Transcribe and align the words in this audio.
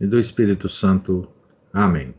e 0.00 0.06
do 0.06 0.18
Espírito 0.18 0.68
Santo. 0.68 1.28
Amém. 1.72 2.14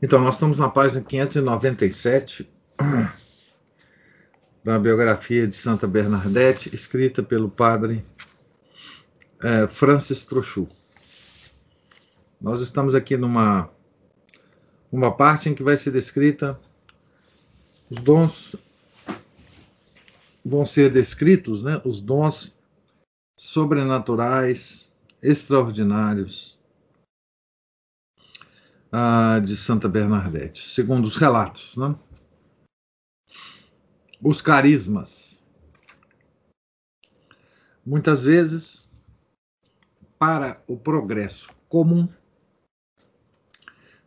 Então, 0.00 0.20
nós 0.20 0.34
estamos 0.34 0.58
na 0.58 0.68
página 0.68 1.02
597 1.02 2.48
da 4.62 4.78
biografia 4.78 5.46
de 5.46 5.56
Santa 5.56 5.86
Bernadette, 5.86 6.74
escrita 6.74 7.22
pelo 7.22 7.48
padre 7.48 8.04
é, 9.42 9.66
Francis 9.66 10.24
Trochu. 10.24 10.68
Nós 12.40 12.60
estamos 12.60 12.94
aqui 12.94 13.16
numa 13.16 13.70
uma 14.90 15.14
parte 15.14 15.48
em 15.48 15.54
que 15.54 15.62
vai 15.62 15.76
ser 15.76 15.90
descrita 15.90 16.58
os 17.90 17.98
dons 17.98 18.54
vão 20.44 20.64
ser 20.64 20.90
descritos, 20.90 21.62
né, 21.62 21.80
os 21.84 22.00
dons 22.00 22.54
sobrenaturais 23.36 24.87
extraordinários 25.22 26.58
ah, 28.92 29.40
de 29.40 29.56
Santa 29.56 29.88
Bernadette, 29.88 30.68
segundo 30.68 31.06
os 31.06 31.16
relatos. 31.16 31.76
Né? 31.76 31.94
Os 34.22 34.40
carismas. 34.40 35.42
Muitas 37.84 38.22
vezes, 38.22 38.88
para 40.18 40.62
o 40.66 40.76
progresso 40.76 41.48
comum, 41.68 42.08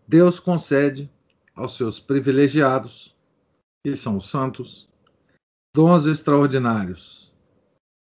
Deus 0.07 0.39
concede 0.39 1.09
aos 1.55 1.75
seus 1.77 1.99
privilegiados, 1.99 3.15
que 3.83 3.95
são 3.95 4.17
os 4.17 4.29
santos, 4.29 4.89
dons 5.75 6.05
extraordinários, 6.05 7.33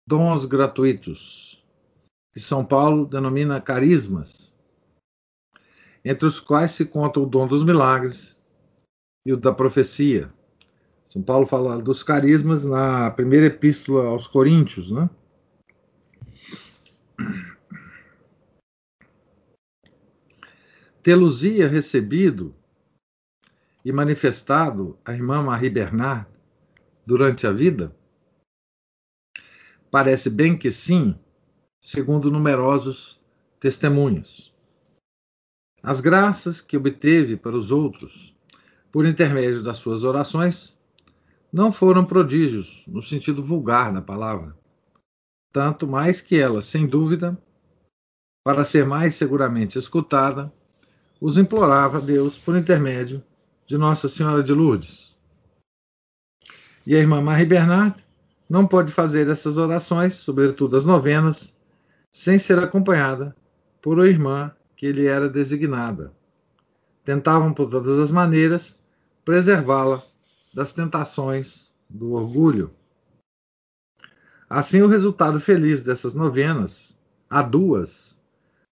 dons 0.07 0.45
gratuitos, 0.45 1.54
que 2.35 2.41
São 2.41 2.65
Paulo 2.65 3.05
denomina 3.05 3.61
carismas, 3.61 4.53
entre 6.03 6.27
os 6.27 6.37
quais 6.37 6.71
se 6.71 6.85
conta 6.85 7.17
o 7.17 7.25
dom 7.25 7.47
dos 7.47 7.63
milagres 7.63 8.37
e 9.25 9.31
o 9.31 9.37
da 9.37 9.53
profecia. 9.53 10.29
São 11.07 11.23
Paulo 11.23 11.47
fala 11.47 11.81
dos 11.81 12.03
carismas 12.03 12.65
na 12.65 13.09
primeira 13.09 13.45
epístola 13.45 14.09
aos 14.09 14.27
Coríntios, 14.27 14.91
né? 14.91 15.09
Telusia 21.01 21.69
recebido 21.69 22.53
e 23.85 23.93
manifestado 23.93 24.99
a 25.05 25.13
irmã 25.13 25.41
Marie 25.41 25.69
Bernard 25.69 26.27
durante 27.05 27.47
a 27.47 27.53
vida? 27.53 27.95
Parece 29.89 30.29
bem 30.29 30.57
que 30.57 30.69
sim, 30.69 31.17
segundo 31.85 32.31
numerosos 32.31 33.21
testemunhos. 33.59 34.51
As 35.83 36.01
graças 36.01 36.59
que 36.59 36.75
obteve 36.75 37.37
para 37.37 37.55
os 37.55 37.69
outros, 37.69 38.35
por 38.91 39.05
intermédio 39.05 39.61
das 39.61 39.77
suas 39.77 40.03
orações, 40.03 40.75
não 41.53 41.71
foram 41.71 42.03
prodígios 42.03 42.83
no 42.87 43.03
sentido 43.03 43.43
vulgar 43.43 43.93
da 43.93 44.01
palavra, 44.01 44.57
tanto 45.53 45.85
mais 45.85 46.19
que 46.19 46.39
ela, 46.39 46.63
sem 46.63 46.87
dúvida, 46.87 47.37
para 48.43 48.63
ser 48.63 48.83
mais 48.83 49.13
seguramente 49.13 49.77
escutada, 49.77 50.51
os 51.21 51.37
implorava 51.37 51.99
a 51.99 52.01
Deus 52.01 52.35
por 52.35 52.57
intermédio 52.57 53.23
de 53.67 53.77
Nossa 53.77 54.09
Senhora 54.09 54.41
de 54.41 54.53
Lourdes. 54.53 55.15
E 56.83 56.95
a 56.95 56.99
irmã 56.99 57.21
Marie 57.21 57.45
Bernard 57.45 58.03
não 58.49 58.65
pode 58.65 58.91
fazer 58.91 59.29
essas 59.29 59.55
orações, 59.57 60.15
sobretudo 60.15 60.77
as 60.77 60.83
novenas, 60.83 61.55
sem 62.15 62.39
ser 62.39 62.57
acompanhada 62.59 63.35
por 63.81 63.97
uma 63.97 64.07
irmã 64.07 64.49
que 64.77 64.89
lhe 64.89 65.05
era 65.05 65.27
designada. 65.27 66.13
Tentavam 67.03 67.53
por 67.53 67.69
todas 67.69 67.99
as 67.99 68.09
maneiras 68.09 68.79
preservá-la 69.25 70.01
das 70.53 70.71
tentações 70.71 71.73
do 71.89 72.13
orgulho. 72.13 72.73
Assim, 74.49 74.81
o 74.81 74.87
resultado 74.87 75.41
feliz 75.41 75.83
dessas 75.83 76.13
novenas, 76.13 76.97
a 77.29 77.41
duas, 77.41 78.17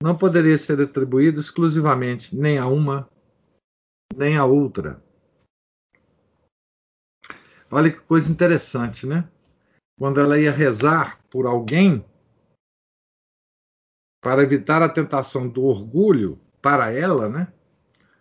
não 0.02 0.18
poderia 0.18 0.58
ser 0.58 0.80
atribuído 0.80 1.42
exclusivamente 1.42 2.34
nem 2.34 2.58
a 2.58 2.66
uma, 2.66 3.10
nem 4.16 4.38
a 4.38 4.46
outra. 4.46 5.04
Olha 7.70 7.92
que 7.92 8.00
coisa 8.00 8.32
interessante, 8.32 9.06
né? 9.06 9.28
Quando 10.00 10.22
ela 10.22 10.40
ia 10.40 10.52
rezar 10.52 11.20
por 11.30 11.46
alguém, 11.46 12.06
para 14.24 14.42
evitar 14.42 14.82
a 14.82 14.88
tentação 14.88 15.50
do 15.50 15.66
orgulho 15.66 16.40
para 16.62 16.94
ela, 16.94 17.28
né? 17.28 17.52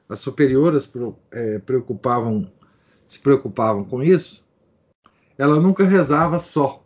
As 0.09 0.19
superioras 0.19 0.91
é, 1.31 1.61
preocupavam, 1.61 2.53
se 3.07 3.21
preocupavam 3.21 3.85
com 3.85 4.03
isso. 4.03 4.45
Ela 5.39 5.61
nunca 5.61 5.85
rezava 5.85 6.41
só 6.41 6.85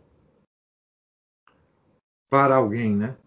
para 2.29 2.55
alguém, 2.55 2.95
né? 2.95 3.17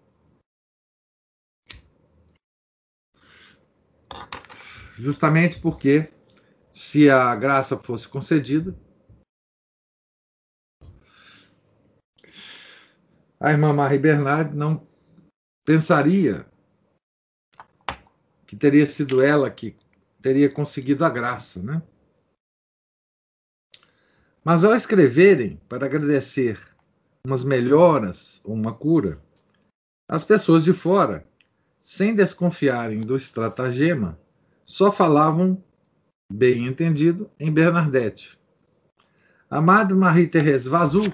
Justamente 4.96 5.58
porque 5.60 6.12
se 6.70 7.10
a 7.10 7.34
graça 7.34 7.76
fosse 7.76 8.08
concedida, 8.08 8.78
a 13.40 13.50
irmã 13.50 13.72
Marie 13.72 13.98
Bernard 13.98 14.54
não 14.54 14.89
pensaria 15.64 16.46
que 18.46 18.56
teria 18.56 18.86
sido 18.86 19.22
ela 19.22 19.50
que 19.50 19.76
teria 20.20 20.50
conseguido 20.50 21.04
a 21.04 21.08
graça, 21.08 21.62
né? 21.62 21.82
Mas 24.44 24.64
ao 24.64 24.74
escreverem 24.74 25.60
para 25.68 25.86
agradecer 25.86 26.58
umas 27.24 27.44
melhoras 27.44 28.40
ou 28.42 28.54
uma 28.54 28.74
cura, 28.74 29.20
as 30.08 30.24
pessoas 30.24 30.64
de 30.64 30.72
fora, 30.72 31.26
sem 31.80 32.14
desconfiarem 32.14 33.00
do 33.00 33.16
estratagema, 33.16 34.18
só 34.64 34.90
falavam, 34.90 35.62
bem 36.32 36.66
entendido, 36.66 37.30
em 37.38 37.52
Bernadette. 37.52 38.38
A 39.48 39.60
Madre 39.60 39.94
Marie-Thérèse 39.94 40.68
Vazou, 40.68 41.12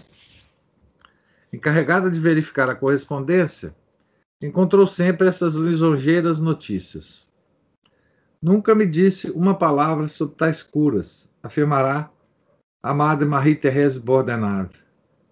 encarregada 1.52 2.10
de 2.10 2.20
verificar 2.20 2.68
a 2.68 2.74
correspondência, 2.74 3.74
encontrou 4.42 4.86
sempre 4.86 5.28
essas 5.28 5.54
lisonjeiras 5.54 6.40
notícias. 6.40 7.26
Nunca 8.40 8.74
me 8.74 8.86
disse 8.86 9.30
uma 9.30 9.54
palavra 9.54 10.08
sobre 10.08 10.36
tais 10.36 10.62
curas, 10.62 11.30
afirmará 11.42 12.10
a 12.82 12.92
Madre 12.92 13.26
Marie-Thérèse 13.26 13.98
Bordenave. 13.98 14.74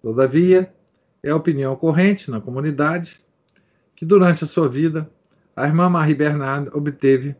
Todavia, 0.01 0.73
é 1.23 1.29
a 1.29 1.35
opinião 1.35 1.75
corrente 1.75 2.29
na 2.29 2.41
comunidade 2.41 3.19
que 3.95 4.05
durante 4.05 4.43
a 4.43 4.47
sua 4.47 4.67
vida 4.67 5.09
a 5.55 5.65
irmã 5.65 5.89
Marie 5.89 6.13
Bernard 6.13 6.69
obteve 6.73 7.35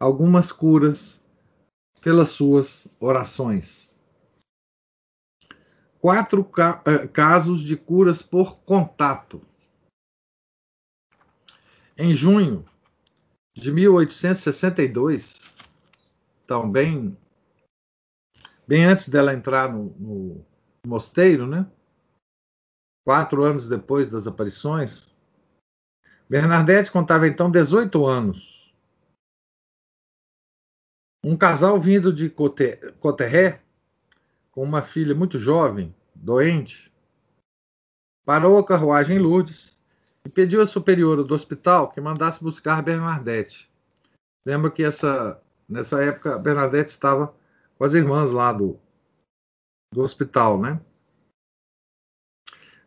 algumas 0.00 0.50
curas 0.50 1.20
pelas 2.00 2.30
suas 2.30 2.88
orações. 2.98 3.94
Quatro 6.00 6.44
ca 6.44 6.80
eh, 6.86 7.06
casos 7.08 7.60
de 7.60 7.76
curas 7.76 8.22
por 8.22 8.60
contato 8.60 9.42
em 11.98 12.14
junho 12.14 12.64
de 13.56 13.72
1862, 13.72 15.34
então 16.44 16.70
bem, 16.70 17.18
bem 18.68 18.84
antes 18.84 19.08
dela 19.08 19.34
entrar 19.34 19.72
no, 19.72 19.90
no 19.98 20.46
mosteiro, 20.86 21.44
né? 21.44 21.68
Quatro 23.04 23.42
anos 23.42 23.68
depois 23.68 24.10
das 24.10 24.28
aparições, 24.28 25.12
Bernadette 26.28 26.92
contava 26.92 27.26
então 27.26 27.50
18 27.50 28.06
anos. 28.06 28.72
Um 31.24 31.36
casal 31.36 31.80
vindo 31.80 32.12
de 32.12 32.30
Coterré, 32.30 33.60
com 34.52 34.62
uma 34.62 34.82
filha 34.82 35.16
muito 35.16 35.36
jovem, 35.36 35.92
doente, 36.14 36.92
parou 38.24 38.56
a 38.56 38.64
carruagem 38.64 39.16
em 39.16 39.20
Lourdes 39.20 39.77
e 40.24 40.28
pediu 40.28 40.60
à 40.60 40.66
superiora 40.66 41.22
do 41.22 41.34
hospital 41.34 41.90
que 41.90 42.00
mandasse 42.00 42.42
buscar 42.42 42.82
Bernadette. 42.82 43.70
Lembra 44.46 44.70
que 44.70 44.82
essa, 44.82 45.42
nessa 45.68 46.02
época 46.02 46.38
Bernadette 46.38 46.90
estava 46.90 47.34
com 47.76 47.84
as 47.84 47.94
irmãs 47.94 48.32
lá 48.32 48.52
do, 48.52 48.78
do 49.92 50.02
hospital, 50.02 50.60
né? 50.60 50.80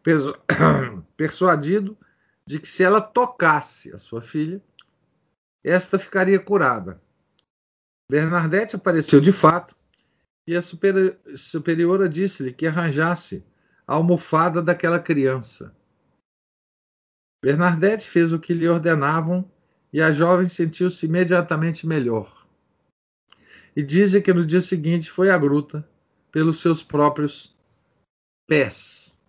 Persuadido 1.16 1.98
de 2.46 2.60
que 2.60 2.68
se 2.68 2.84
ela 2.84 3.00
tocasse 3.00 3.94
a 3.94 3.98
sua 3.98 4.22
filha, 4.22 4.62
esta 5.64 6.00
ficaria 6.00 6.40
curada. 6.40 7.02
Bernadette 8.10 8.76
apareceu 8.76 9.22
de 9.22 9.32
fato 9.32 9.76
e 10.46 10.56
a 10.56 10.62
superiora 10.62 12.10
disse-lhe 12.10 12.52
que 12.52 12.68
arranjasse 12.68 13.46
a 13.88 13.94
almofada 13.94 14.62
daquela 14.62 15.00
criança. 15.00 15.76
Bernadette 17.44 18.08
fez 18.08 18.32
o 18.32 18.40
que 18.40 18.54
lhe 18.54 18.68
ordenavam 18.68 19.50
e 19.92 20.02
a 20.02 20.12
jovem 20.12 20.48
sentiu-se 20.48 21.06
imediatamente 21.06 21.88
melhor. 21.88 22.48
E 23.76 23.82
dizem 23.82 24.22
que 24.22 24.34
no 24.34 24.46
dia 24.46 24.62
seguinte 24.62 25.10
foi 25.10 25.30
à 25.30 25.38
gruta 25.38 25.88
pelos 26.32 26.62
seus 26.62 26.84
próprios 26.84 27.56
pés. 28.48 29.20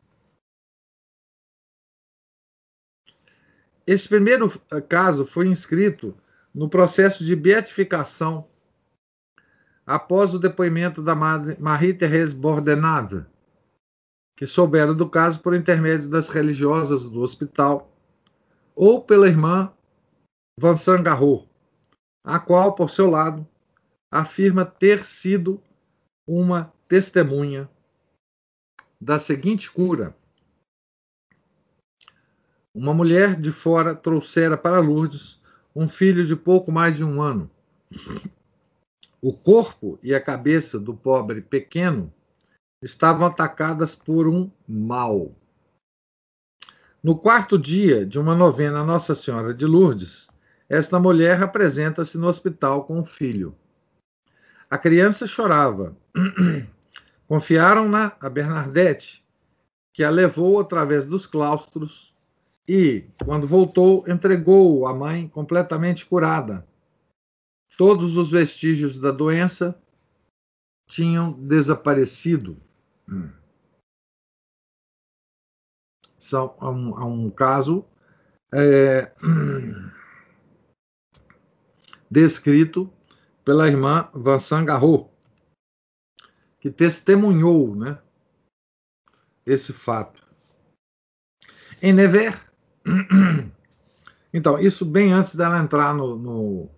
Esse 3.86 4.08
primeiro 4.08 4.48
caso 4.88 5.26
foi 5.26 5.48
inscrito 5.48 6.16
no 6.54 6.68
processo 6.68 7.24
de 7.24 7.34
beatificação 7.34 8.48
após 9.84 10.32
o 10.32 10.38
depoimento 10.38 11.02
da 11.02 11.14
Marie-Thérèse 11.14 12.34
Bordenave, 12.34 13.24
que 14.36 14.46
souberam 14.46 14.96
do 14.96 15.08
caso 15.08 15.40
por 15.40 15.54
intermédio 15.54 16.08
das 16.08 16.28
religiosas 16.28 17.08
do 17.08 17.20
hospital, 17.20 17.91
ou 18.74 19.02
pela 19.02 19.28
irmã 19.28 19.72
Vincent 20.58 21.02
Garraud, 21.02 21.48
a 22.24 22.38
qual, 22.38 22.74
por 22.74 22.90
seu 22.90 23.08
lado, 23.08 23.46
afirma 24.10 24.64
ter 24.64 25.02
sido 25.02 25.62
uma 26.26 26.72
testemunha 26.86 27.68
da 29.00 29.18
seguinte 29.18 29.70
cura. 29.70 30.14
Uma 32.74 32.94
mulher 32.94 33.40
de 33.40 33.50
fora 33.50 33.94
trouxera 33.94 34.56
para 34.56 34.78
Lourdes 34.78 35.40
um 35.74 35.88
filho 35.88 36.24
de 36.24 36.36
pouco 36.36 36.70
mais 36.70 36.96
de 36.96 37.04
um 37.04 37.20
ano. 37.20 37.50
O 39.20 39.32
corpo 39.32 39.98
e 40.02 40.14
a 40.14 40.20
cabeça 40.20 40.78
do 40.78 40.94
pobre 40.94 41.40
pequeno 41.40 42.12
estavam 42.82 43.26
atacadas 43.26 43.94
por 43.94 44.28
um 44.28 44.50
mal. 44.66 45.34
No 47.02 47.16
quarto 47.16 47.58
dia 47.58 48.06
de 48.06 48.18
uma 48.18 48.34
novena 48.34 48.84
Nossa 48.84 49.14
Senhora 49.14 49.52
de 49.52 49.66
Lourdes, 49.66 50.28
esta 50.68 51.00
mulher 51.00 51.42
apresenta-se 51.42 52.16
no 52.16 52.28
hospital 52.28 52.84
com 52.84 53.00
o 53.00 53.04
filho. 53.04 53.54
A 54.70 54.78
criança 54.78 55.26
chorava. 55.26 55.96
Confiaram-na 57.26 58.12
a 58.20 58.30
Bernadette, 58.30 59.24
que 59.92 60.04
a 60.04 60.10
levou 60.10 60.60
através 60.60 61.04
dos 61.04 61.26
claustros 61.26 62.14
e, 62.68 63.04
quando 63.24 63.46
voltou, 63.46 64.04
entregou-o 64.06 64.86
à 64.86 64.94
mãe 64.94 65.28
completamente 65.28 66.06
curada 66.06 66.66
todos 67.76 68.16
os 68.16 68.30
vestígios 68.30 69.00
da 69.00 69.10
doença 69.10 69.76
tinham 70.86 71.32
desaparecido. 71.32 72.56
Hum. 73.08 73.28
São 76.22 76.54
há 76.60 76.70
um, 76.70 76.96
há 76.96 77.04
um 77.04 77.28
caso 77.28 77.84
é, 78.54 79.10
descrito 82.08 82.88
pela 83.44 83.66
irmã 83.66 84.08
Vincent 84.14 84.66
Garraud, 84.66 85.08
que 86.60 86.70
testemunhou 86.70 87.74
né, 87.74 87.98
esse 89.44 89.72
fato. 89.72 90.24
Em 91.82 91.92
Nevers, 91.92 92.36
então, 94.32 94.60
isso 94.60 94.84
bem 94.84 95.12
antes 95.12 95.34
dela 95.34 95.58
entrar 95.58 95.92
no, 95.92 96.16
no 96.16 96.70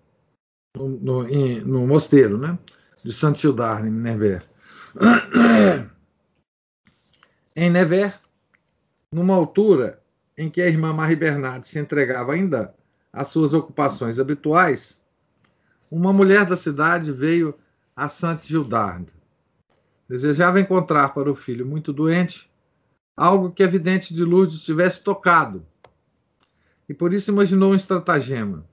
no, 0.75 0.89
no, 0.89 1.23
no 1.23 1.87
mosteiro, 1.87 2.39
né? 2.39 2.57
De 3.03 3.13
Saint-Gildard, 3.13 3.87
em 3.87 3.91
Nevers. 3.91 4.49
em 7.55 7.69
Nevers, 7.69 8.24
numa 9.11 9.33
altura 9.33 10.01
em 10.37 10.49
que 10.49 10.61
a 10.61 10.67
irmã 10.67 10.93
Marie 10.93 11.15
Bernard 11.15 11.67
se 11.67 11.79
entregava 11.79 12.33
ainda 12.33 12.75
às 13.11 13.29
suas 13.29 13.53
ocupações 13.53 14.19
habituais, 14.19 15.03
uma 15.89 16.11
mulher 16.11 16.45
da 16.45 16.57
cidade 16.57 17.11
veio 17.11 17.57
a 17.95 18.09
Saint-Gildard. 18.09 19.13
Desejava 20.09 20.59
encontrar 20.59 21.13
para 21.13 21.31
o 21.31 21.35
filho 21.35 21.65
muito 21.65 21.93
doente 21.93 22.51
algo 23.15 23.51
que 23.51 23.63
a 23.63 23.67
vidente 23.67 24.13
de 24.13 24.23
Lourdes 24.23 24.61
tivesse 24.61 25.01
tocado, 25.01 25.65
e 26.89 26.93
por 26.93 27.13
isso 27.13 27.31
imaginou 27.31 27.71
um 27.71 27.75
estratagema 27.75 28.65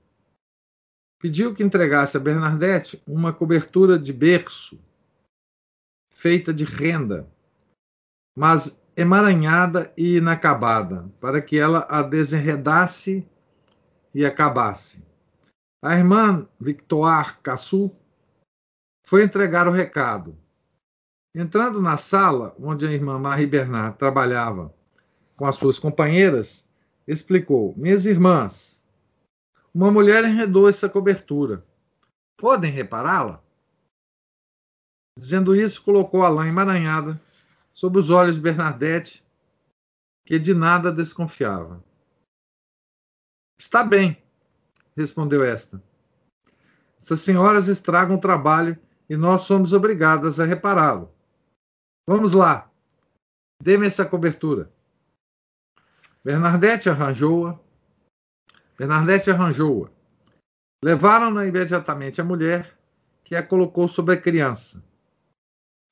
pediu 1.23 1.55
que 1.55 1.63
entregasse 1.63 2.17
a 2.17 2.19
Bernadette 2.19 3.01
uma 3.07 3.31
cobertura 3.31 3.97
de 3.97 4.11
berço 4.11 4.77
feita 6.09 6.53
de 6.53 6.65
renda, 6.65 7.25
mas 8.35 8.77
emaranhada 8.95 9.91
e 9.97 10.17
inacabada, 10.17 11.09
para 11.19 11.41
que 11.41 11.57
ela 11.57 11.85
a 11.89 12.01
desenredasse 12.01 13.27
e 14.13 14.25
acabasse. 14.25 15.03
A 15.81 15.95
irmã 15.97 16.47
Victoire 16.59 17.37
Cassou 17.41 17.95
foi 19.05 19.23
entregar 19.23 19.67
o 19.67 19.71
recado. 19.71 20.37
Entrando 21.35 21.81
na 21.81 21.97
sala 21.97 22.55
onde 22.59 22.85
a 22.85 22.91
irmã 22.91 23.17
Marie 23.17 23.47
Bernard 23.47 23.97
trabalhava 23.97 24.73
com 25.35 25.45
as 25.45 25.55
suas 25.55 25.79
companheiras, 25.79 26.69
explicou: 27.07 27.73
Minhas 27.75 28.05
irmãs, 28.05 28.85
uma 29.73 29.91
mulher 29.91 30.23
enredou 30.23 30.69
essa 30.69 30.87
cobertura. 30.87 31.65
Podem 32.37 32.71
repará-la? 32.71 33.41
Dizendo 35.17 35.55
isso, 35.55 35.83
colocou 35.83 36.23
a 36.23 36.29
lã 36.29 36.47
emaranhada 36.47 37.19
sob 37.73 37.97
os 37.97 38.09
olhos 38.09 38.35
de 38.35 38.41
Bernadette, 38.41 39.23
que 40.25 40.39
de 40.39 40.53
nada 40.53 40.91
desconfiava. 40.91 41.83
Está 43.59 43.83
bem, 43.83 44.21
respondeu 44.95 45.43
esta. 45.43 45.81
Essas 46.99 47.19
senhoras 47.19 47.67
estragam 47.67 48.15
o 48.15 48.21
trabalho 48.21 48.77
e 49.09 49.17
nós 49.17 49.41
somos 49.41 49.73
obrigadas 49.73 50.39
a 50.39 50.45
repará-lo. 50.45 51.13
Vamos 52.07 52.33
lá, 52.33 52.69
dê-me 53.61 53.87
essa 53.87 54.05
cobertura. 54.05 54.71
Bernadette 56.23 56.89
arranjou-a 56.89 57.59
Bernadette 58.77 59.29
arranjou-a. 59.29 59.89
Levaram-na 60.83 61.45
imediatamente 61.45 62.19
a 62.19 62.23
mulher, 62.23 62.77
que 63.23 63.35
a 63.35 63.45
colocou 63.45 63.87
sobre 63.87 64.15
a 64.15 64.21
criança. 64.21 64.83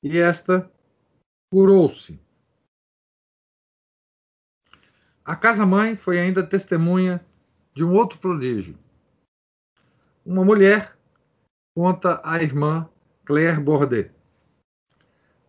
E 0.02 0.18
esta 0.18 0.70
curou-se. 1.52 2.18
A 5.22 5.36
casa-mãe 5.36 5.96
foi 5.96 6.18
ainda 6.18 6.42
testemunha 6.42 7.22
de 7.74 7.84
um 7.84 7.92
outro 7.92 8.18
prodígio. 8.18 8.78
Uma 10.24 10.46
mulher, 10.46 10.96
conta 11.76 12.22
a 12.24 12.42
irmã 12.42 12.88
Claire 13.26 13.60
Bordet, 13.60 14.10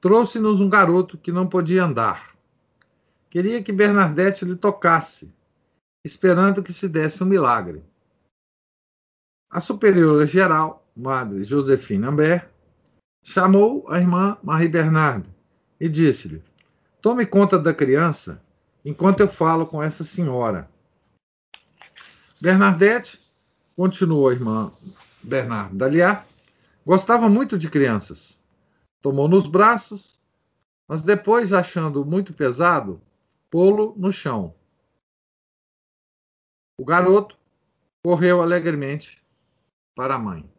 trouxe-nos 0.02 0.60
um 0.60 0.70
garoto 0.70 1.18
que 1.18 1.32
não 1.32 1.48
podia 1.48 1.86
andar. 1.86 2.36
Queria 3.30 3.64
que 3.64 3.72
Bernadette 3.72 4.44
lhe 4.44 4.58
tocasse, 4.58 5.34
esperando 6.04 6.62
que 6.62 6.74
se 6.74 6.90
desse 6.90 7.24
um 7.24 7.28
milagre. 7.28 7.82
A 9.50 9.62
superiora 9.62 10.26
geral, 10.26 10.86
Madre 10.94 11.46
Josefina 11.46 12.10
Ambert, 12.10 12.50
chamou 13.24 13.90
a 13.90 14.00
irmã 14.00 14.38
Marie 14.44 14.68
Bernard 14.68 15.33
e 15.80 15.90
disse-lhe: 15.90 16.44
Tome 17.02 17.26
conta 17.26 17.60
da 17.60 17.74
criança 17.74 18.42
enquanto 18.86 19.22
eu 19.22 19.28
falo 19.28 19.66
com 19.66 19.82
essa 19.82 20.04
senhora. 20.04 20.70
Bernadette, 22.42 23.20
continuou 23.76 24.30
a 24.30 24.34
irmã 24.34 24.72
Bernard 25.24 25.76
Daliá, 25.76 26.26
gostava 26.86 27.30
muito 27.30 27.58
de 27.58 27.70
crianças. 27.70 28.40
Tomou 29.02 29.28
nos 29.28 29.48
braços, 29.48 30.20
mas 30.88 31.02
depois, 31.02 31.54
achando 31.54 32.06
muito 32.06 32.34
pesado, 32.34 33.02
pô-lo 33.50 33.94
no 33.98 34.12
chão. 34.12 34.54
O 36.78 36.86
garoto 36.86 37.38
correu 38.04 38.42
alegremente 38.42 39.24
para 39.96 40.16
a 40.16 40.20
mãe. 40.20 40.50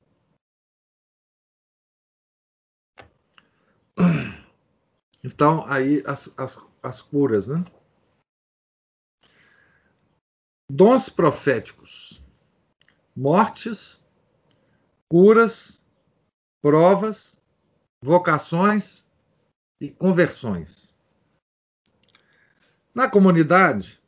Então, 5.24 5.64
aí 5.66 6.02
as, 6.06 6.32
as, 6.36 6.62
as 6.82 7.00
curas, 7.00 7.48
né? 7.48 7.64
Dons 10.70 11.08
proféticos, 11.08 12.22
mortes, 13.16 14.02
curas, 15.10 15.82
provas, 16.62 17.40
vocações 18.02 19.06
e 19.80 19.90
conversões. 19.90 20.94
Na 22.94 23.10
comunidade, 23.10 23.98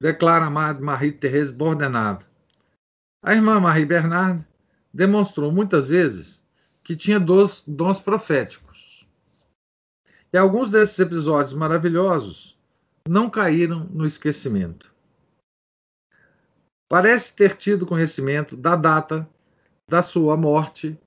declara 0.00 0.50
Marie-Thérèse 0.50 1.52
Bordenave, 1.52 2.24
a 3.22 3.32
irmã 3.32 3.58
Marie 3.58 3.86
Bernard 3.86 4.46
demonstrou 4.92 5.50
muitas 5.50 5.88
vezes 5.88 6.44
que 6.82 6.94
tinha 6.94 7.18
dons, 7.18 7.64
dons 7.66 7.98
proféticos. 7.98 8.73
E 10.34 10.36
alguns 10.36 10.68
desses 10.68 10.98
episódios 10.98 11.54
maravilhosos 11.54 12.58
não 13.08 13.30
caíram 13.30 13.84
no 13.92 14.04
esquecimento. 14.04 14.92
Parece 16.88 17.36
ter 17.36 17.56
tido 17.56 17.86
conhecimento 17.86 18.56
da 18.56 18.74
data 18.74 19.30
da 19.88 20.02
sua 20.02 20.36
morte 20.36 20.98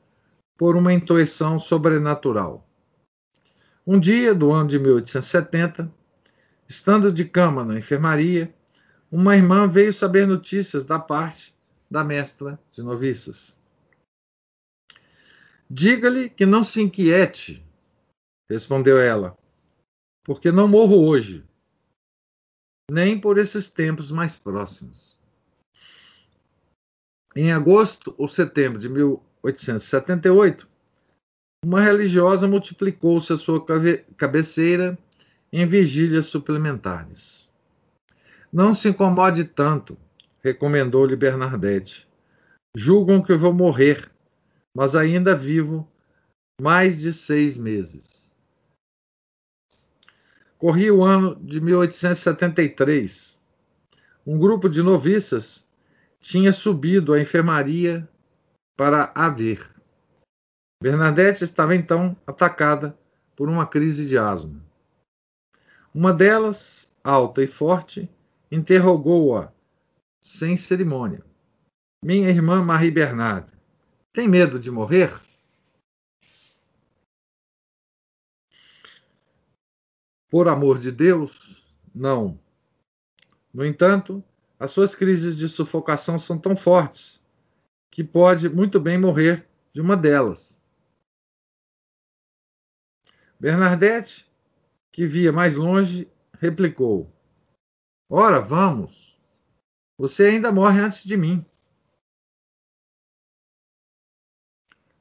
por 0.57 0.77
uma 0.77 0.93
intuição 0.93 1.59
sobrenatural. 1.59 2.65
Um 3.85 3.99
dia 3.99 4.33
do 4.33 4.53
ano 4.53 4.69
de 4.69 4.79
1870, 4.79 5.91
estando 6.65 7.11
de 7.11 7.25
cama 7.25 7.65
na 7.65 7.77
enfermaria, 7.77 8.55
uma 9.11 9.35
irmã 9.35 9.67
veio 9.67 9.91
saber 9.91 10.25
notícias 10.25 10.85
da 10.85 10.99
parte 10.99 11.53
da 11.91 12.01
mestra 12.01 12.57
de 12.71 12.81
noviças. 12.81 13.59
Diga-lhe 15.69 16.29
que 16.29 16.45
não 16.45 16.63
se 16.63 16.81
inquiete, 16.81 17.66
respondeu 18.49 18.99
ela, 18.99 19.37
porque 20.23 20.51
não 20.51 20.67
morro 20.67 21.05
hoje, 21.07 21.43
nem 22.89 23.19
por 23.19 23.37
esses 23.37 23.69
tempos 23.69 24.11
mais 24.11 24.35
próximos. 24.35 25.17
Em 27.35 27.51
agosto 27.51 28.15
ou 28.17 28.27
setembro 28.27 28.79
de 28.79 28.89
1878, 28.89 30.67
uma 31.63 31.81
religiosa 31.81 32.47
multiplicou-se 32.47 33.31
a 33.33 33.37
sua 33.37 33.63
cabeceira 34.15 34.97
em 35.51 35.67
vigílias 35.67 36.25
suplementares. 36.25 37.51
Não 38.51 38.73
se 38.73 38.89
incomode 38.89 39.43
tanto, 39.43 39.97
recomendou-lhe 40.41 41.15
Bernadette. 41.15 42.07
Julgam 42.75 43.21
que 43.21 43.31
eu 43.31 43.37
vou 43.37 43.53
morrer, 43.53 44.09
mas 44.75 44.95
ainda 44.95 45.35
vivo 45.35 45.87
mais 46.61 46.99
de 46.99 47.11
seis 47.11 47.57
meses. 47.57 48.16
Corria 50.57 50.93
o 50.93 51.03
ano 51.03 51.35
de 51.35 51.61
1873. 51.61 53.39
Um 54.25 54.39
grupo 54.39 54.67
de 54.67 54.81
noviças 54.81 55.69
tinha 56.19 56.51
subido 56.51 57.13
à 57.13 57.21
enfermaria 57.21 58.07
para 58.75 59.11
a 59.13 59.29
ver. 59.29 59.69
Bernadette 60.81 61.43
estava 61.43 61.75
então 61.75 62.17
atacada 62.25 62.97
por 63.35 63.49
uma 63.49 63.67
crise 63.67 64.07
de 64.07 64.17
asma. 64.17 64.61
Uma 65.93 66.13
delas, 66.13 66.91
alta 67.03 67.43
e 67.43 67.47
forte, 67.47 68.09
interrogou-a 68.51 69.51
sem 70.21 70.57
cerimônia. 70.57 71.23
Minha 72.03 72.29
irmã 72.29 72.63
Marie 72.63 72.91
Bernard, 72.91 73.51
tem 74.11 74.27
medo 74.27 74.59
de 74.59 74.71
morrer? 74.71 75.26
Por 80.29 80.47
amor 80.47 80.79
de 80.79 80.91
Deus, 80.91 81.65
não. 81.93 82.39
No 83.53 83.65
entanto, 83.65 84.23
as 84.59 84.71
suas 84.71 84.93
crises 84.93 85.37
de 85.37 85.47
sufocação 85.47 86.19
são 86.19 86.37
tão 86.37 86.55
fortes 86.55 87.23
que 87.89 88.03
pode 88.03 88.49
muito 88.49 88.79
bem 88.79 88.97
morrer 88.97 89.47
de 89.73 89.81
uma 89.81 89.95
delas. 89.95 90.61
Bernadette, 93.39 94.29
que 94.91 95.07
via 95.07 95.31
mais 95.31 95.55
longe, 95.55 96.11
replicou: 96.33 97.11
Ora, 98.09 98.39
vamos. 98.39 99.17
Você 99.97 100.25
ainda 100.25 100.51
morre 100.51 100.79
antes 100.79 101.03
de 101.03 101.15
mim. 101.17 101.45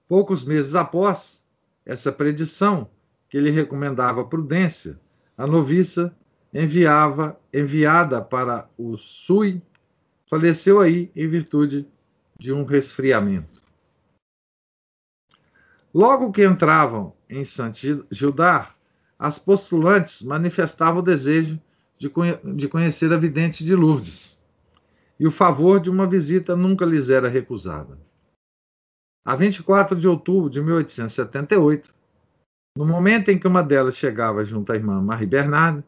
Poucos 0.08 0.44
meses 0.44 0.74
após 0.74 1.44
essa 1.84 2.12
predição, 2.12 2.90
que 3.28 3.38
lhe 3.38 3.50
recomendava 3.50 4.24
prudência, 4.24 5.00
a 5.36 5.46
noviça 5.46 6.16
enviava, 6.52 7.38
enviada 7.52 8.22
para 8.22 8.68
o 8.78 8.96
Sui, 8.96 9.60
faleceu 10.28 10.80
aí 10.80 11.10
em 11.14 11.28
virtude 11.28 11.86
de 12.38 12.52
um 12.52 12.64
resfriamento. 12.64 13.62
Logo 15.92 16.32
que 16.32 16.44
entravam 16.44 17.14
em 17.28 17.44
Saint-Gildard, 17.44 18.74
as 19.18 19.38
postulantes 19.38 20.22
manifestavam 20.22 21.00
o 21.00 21.04
desejo 21.04 21.60
de, 21.98 22.08
conhe 22.10 22.36
de 22.54 22.68
conhecer 22.68 23.12
a 23.12 23.16
vidente 23.16 23.64
de 23.64 23.74
Lourdes 23.74 24.38
e 25.18 25.26
o 25.26 25.30
favor 25.30 25.80
de 25.80 25.88
uma 25.88 26.06
visita 26.06 26.54
nunca 26.54 26.84
lhes 26.84 27.08
era 27.08 27.28
recusada. 27.28 27.98
A 29.24 29.34
24 29.34 29.98
de 29.98 30.06
outubro 30.06 30.50
de 30.50 30.60
1878, 30.60 31.94
no 32.76 32.84
momento 32.84 33.30
em 33.30 33.38
que 33.38 33.48
uma 33.48 33.62
delas 33.62 33.96
chegava 33.96 34.44
junto 34.44 34.70
à 34.70 34.76
irmã 34.76 35.00
Marie 35.00 35.26
Bernard, 35.26 35.82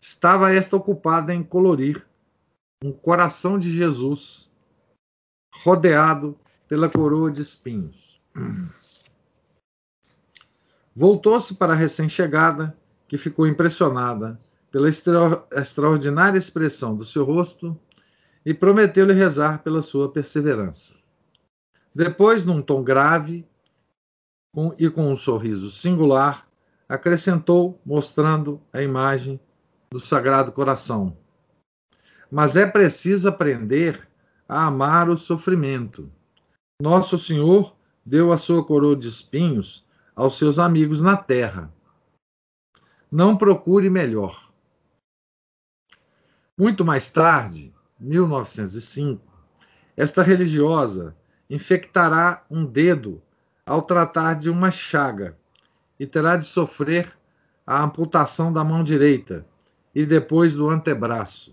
estava 0.00 0.54
esta 0.54 0.76
ocupada 0.76 1.34
em 1.34 1.42
colorir 1.42 2.06
um 2.82 2.92
coração 2.92 3.58
de 3.58 3.72
Jesus 3.72 4.48
rodeado 5.64 6.38
pela 6.68 6.88
coroa 6.88 7.30
de 7.30 7.42
espinhos. 7.42 8.20
Voltou-se 10.94 11.54
para 11.54 11.72
a 11.72 11.76
recém-chegada, 11.76 12.76
que 13.08 13.18
ficou 13.18 13.46
impressionada 13.46 14.40
pela 14.70 14.88
extra 14.88 15.44
extraordinária 15.52 16.38
expressão 16.38 16.96
do 16.96 17.04
seu 17.04 17.24
rosto 17.24 17.78
e 18.44 18.54
prometeu-lhe 18.54 19.12
rezar 19.12 19.62
pela 19.62 19.82
sua 19.82 20.12
perseverança. 20.12 20.94
Depois, 21.94 22.44
num 22.44 22.62
tom 22.62 22.82
grave 22.82 23.46
com, 24.56 24.74
e 24.78 24.88
com 24.88 25.12
um 25.12 25.16
sorriso 25.18 25.70
singular, 25.70 26.48
acrescentou, 26.88 27.78
mostrando 27.84 28.58
a 28.72 28.80
imagem 28.80 29.38
do 29.90 30.00
Sagrado 30.00 30.50
Coração. 30.50 31.14
Mas 32.30 32.56
é 32.56 32.66
preciso 32.66 33.28
aprender 33.28 34.08
a 34.48 34.64
amar 34.64 35.10
o 35.10 35.16
sofrimento. 35.18 36.10
Nosso 36.80 37.18
Senhor 37.18 37.76
deu 38.02 38.32
a 38.32 38.38
sua 38.38 38.64
coroa 38.64 38.96
de 38.96 39.06
espinhos 39.08 39.86
aos 40.14 40.38
seus 40.38 40.58
amigos 40.58 41.02
na 41.02 41.18
terra. 41.18 41.70
Não 43.12 43.36
procure 43.36 43.90
melhor. 43.90 44.50
Muito 46.58 46.82
mais 46.82 47.10
tarde, 47.10 47.74
1905, 48.00 49.22
esta 49.94 50.22
religiosa 50.22 51.14
infectará 51.50 52.42
um 52.50 52.64
dedo 52.64 53.22
ao 53.66 53.82
tratar 53.82 54.34
de 54.34 54.48
uma 54.48 54.70
chaga 54.70 55.36
e 55.98 56.06
terá 56.06 56.36
de 56.36 56.46
sofrer 56.46 57.12
a 57.66 57.82
amputação 57.82 58.52
da 58.52 58.62
mão 58.62 58.84
direita 58.84 59.44
e 59.92 60.06
depois 60.06 60.54
do 60.54 60.70
antebraço. 60.70 61.52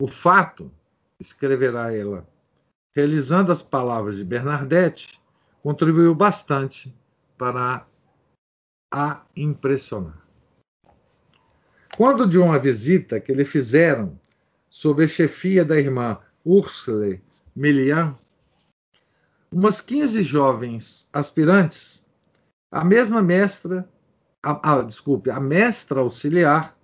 O 0.00 0.06
fato, 0.06 0.70
escreverá 1.18 1.92
ela, 1.92 2.26
realizando 2.94 3.50
as 3.50 3.60
palavras 3.60 4.16
de 4.16 4.24
Bernadette, 4.24 5.20
contribuiu 5.62 6.14
bastante 6.14 6.94
para 7.36 7.86
a 8.92 9.22
impressionar. 9.36 10.22
Quando 11.96 12.26
de 12.26 12.38
uma 12.38 12.58
visita 12.58 13.20
que 13.20 13.34
lhe 13.34 13.44
fizeram 13.44 14.18
sob 14.68 15.04
a 15.04 15.08
chefia 15.08 15.64
da 15.64 15.78
irmã 15.78 16.18
Ursula 16.44 17.18
Milian, 17.54 18.16
umas 19.52 19.80
15 19.80 20.22
jovens 20.22 21.08
aspirantes, 21.12 22.04
a 22.70 22.84
mesma 22.84 23.20
mestra, 23.22 23.88
a, 24.42 24.72
a, 24.72 24.82
desculpe, 24.82 25.30
a 25.30 25.38
mestra 25.38 26.00
auxiliar, 26.00 26.76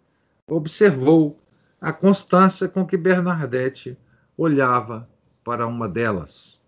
observou 0.49 1.41
a 1.81 1.93
constância 1.93 2.69
com 2.69 2.87
que 2.87 2.97
Bernadette 2.97 3.97
olhava 4.37 5.09
para 5.43 5.67
uma 5.67 5.89
delas. 5.89 6.63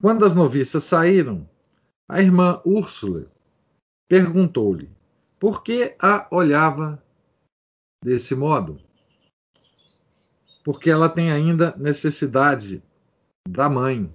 Quando 0.00 0.24
as 0.24 0.34
noviças 0.34 0.84
saíram, 0.84 1.48
a 2.08 2.22
irmã 2.22 2.60
Úrsula 2.64 3.26
perguntou-lhe 4.08 4.90
por 5.40 5.62
que 5.62 5.96
a 5.98 6.26
olhava 6.30 7.02
desse 8.04 8.34
modo 8.34 8.78
porque 10.64 10.90
ela 10.90 11.10
tem 11.10 11.30
ainda 11.30 11.76
necessidade 11.76 12.82
da 13.46 13.68
mãe. 13.68 14.12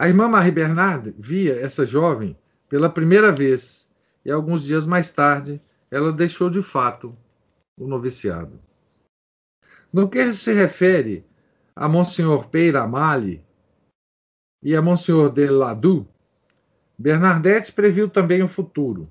A 0.00 0.08
irmã 0.08 0.28
Marie 0.28 0.50
Bernard 0.50 1.14
via 1.18 1.60
essa 1.60 1.84
jovem 1.84 2.34
pela 2.70 2.88
primeira 2.88 3.30
vez 3.30 3.86
e 4.24 4.30
alguns 4.30 4.64
dias 4.64 4.86
mais 4.86 5.12
tarde 5.12 5.60
ela 5.90 6.10
deixou 6.10 6.48
de 6.48 6.62
fato 6.62 7.14
o 7.78 7.86
noviciado. 7.86 8.58
No 9.92 10.08
que 10.08 10.32
se 10.32 10.54
refere 10.54 11.22
a 11.76 11.86
Monsenhor 11.86 12.48
Peiramale 12.48 13.44
e 14.62 14.74
a 14.74 14.80
Monsenhor 14.80 15.30
de 15.30 15.46
Ladu, 15.48 16.08
Bernadette 16.98 17.70
previu 17.70 18.08
também 18.08 18.42
o 18.42 18.48
futuro. 18.48 19.06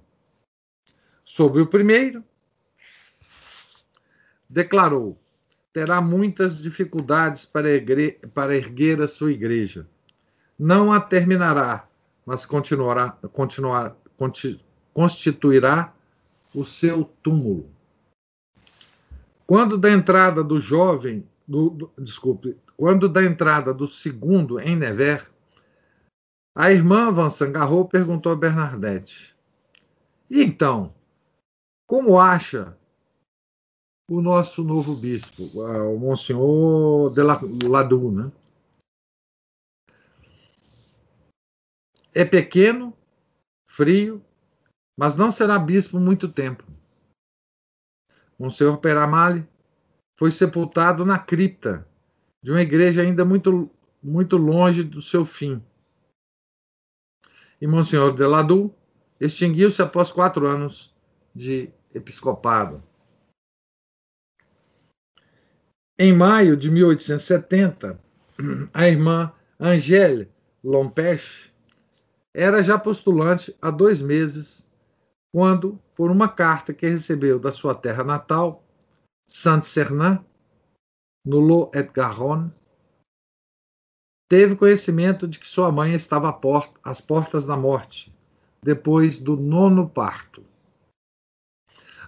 Sobre 1.24 1.62
o 1.62 1.67
primeiro, 1.67 2.24
declarou: 4.50 5.22
terá 5.72 6.01
muitas 6.01 6.60
dificuldades 6.60 7.46
para, 7.46 7.69
para 8.34 8.58
erguer 8.58 9.00
a 9.03 9.08
sua 9.08 9.31
igreja. 9.31 9.88
Não 10.59 10.91
a 10.91 10.99
terminará, 10.99 11.87
mas 12.25 12.45
continuará, 12.45 13.11
continuar, 13.31 13.95
constituirá 14.93 15.93
o 16.53 16.65
seu 16.65 17.05
túmulo. 17.23 17.69
Quando 19.47 19.77
da 19.77 19.89
entrada 19.89 20.43
do 20.43 20.59
jovem, 20.59 21.25
do, 21.47 21.69
do, 21.69 21.91
desculpe, 21.97 22.57
quando 22.75 23.07
da 23.07 23.23
entrada 23.23 23.73
do 23.73 23.87
segundo 23.87 24.59
em 24.59 24.75
Nevers, 24.75 25.25
a 26.53 26.71
irmã 26.71 27.11
Vincent 27.11 27.51
Garraud 27.53 27.89
perguntou 27.89 28.31
a 28.31 28.35
Bernadette: 28.35 29.35
E 30.29 30.43
então, 30.43 30.93
como 31.87 32.19
acha 32.19 32.77
o 34.09 34.21
nosso 34.21 34.63
novo 34.63 34.93
bispo, 34.95 35.43
o 35.53 35.97
Monsenhor 35.97 37.11
de 37.11 37.67
Ladu, 37.67 38.11
né? 38.11 38.31
É 42.13 42.25
pequeno, 42.25 42.95
frio, 43.67 44.23
mas 44.97 45.15
não 45.15 45.31
será 45.31 45.57
bispo 45.59 45.99
muito 45.99 46.31
tempo. 46.31 46.63
Monsenhor 48.37 48.79
Peramale 48.79 49.47
foi 50.17 50.31
sepultado 50.31 51.05
na 51.05 51.19
cripta 51.19 51.87
de 52.41 52.51
uma 52.51 52.61
igreja 52.61 53.01
ainda 53.01 53.23
muito, 53.23 53.69
muito 54.01 54.37
longe 54.37 54.83
do 54.83 55.01
seu 55.01 55.25
fim. 55.25 55.63
E 57.61 57.67
Monsenhor 57.67 58.15
Deladu 58.15 58.73
extinguiu-se 59.19 59.81
após 59.81 60.11
quatro 60.11 60.47
anos 60.47 60.95
de 61.35 61.71
episcopado. 61.93 62.81
Em 65.97 66.13
maio 66.13 66.55
de 66.55 66.71
1870, 66.71 68.01
a 68.73 68.87
irmã 68.87 69.33
Angèle 69.59 70.31
Lompeche 70.63 71.48
era 72.33 72.62
já 72.62 72.77
postulante 72.77 73.55
há 73.62 73.71
dois 73.71 74.01
meses 74.01 74.67
quando, 75.31 75.79
por 75.95 76.09
uma 76.12 76.27
carta 76.27 76.74
que 76.74 76.88
recebeu 76.88 77.39
da 77.39 77.51
sua 77.51 77.75
terra 77.75 78.03
natal, 78.03 78.63
Saint-Cernin, 79.27 80.19
no 81.25 81.39
Lot-et-Garonne, 81.39 82.51
teve 84.27 84.55
conhecimento 84.55 85.27
de 85.27 85.39
que 85.39 85.48
sua 85.48 85.71
mãe 85.71 85.93
estava 85.93 86.39
às 86.83 87.01
portas 87.01 87.45
da 87.45 87.57
morte, 87.57 88.15
depois 88.63 89.19
do 89.19 89.36
nono 89.36 89.89
parto. 89.89 90.43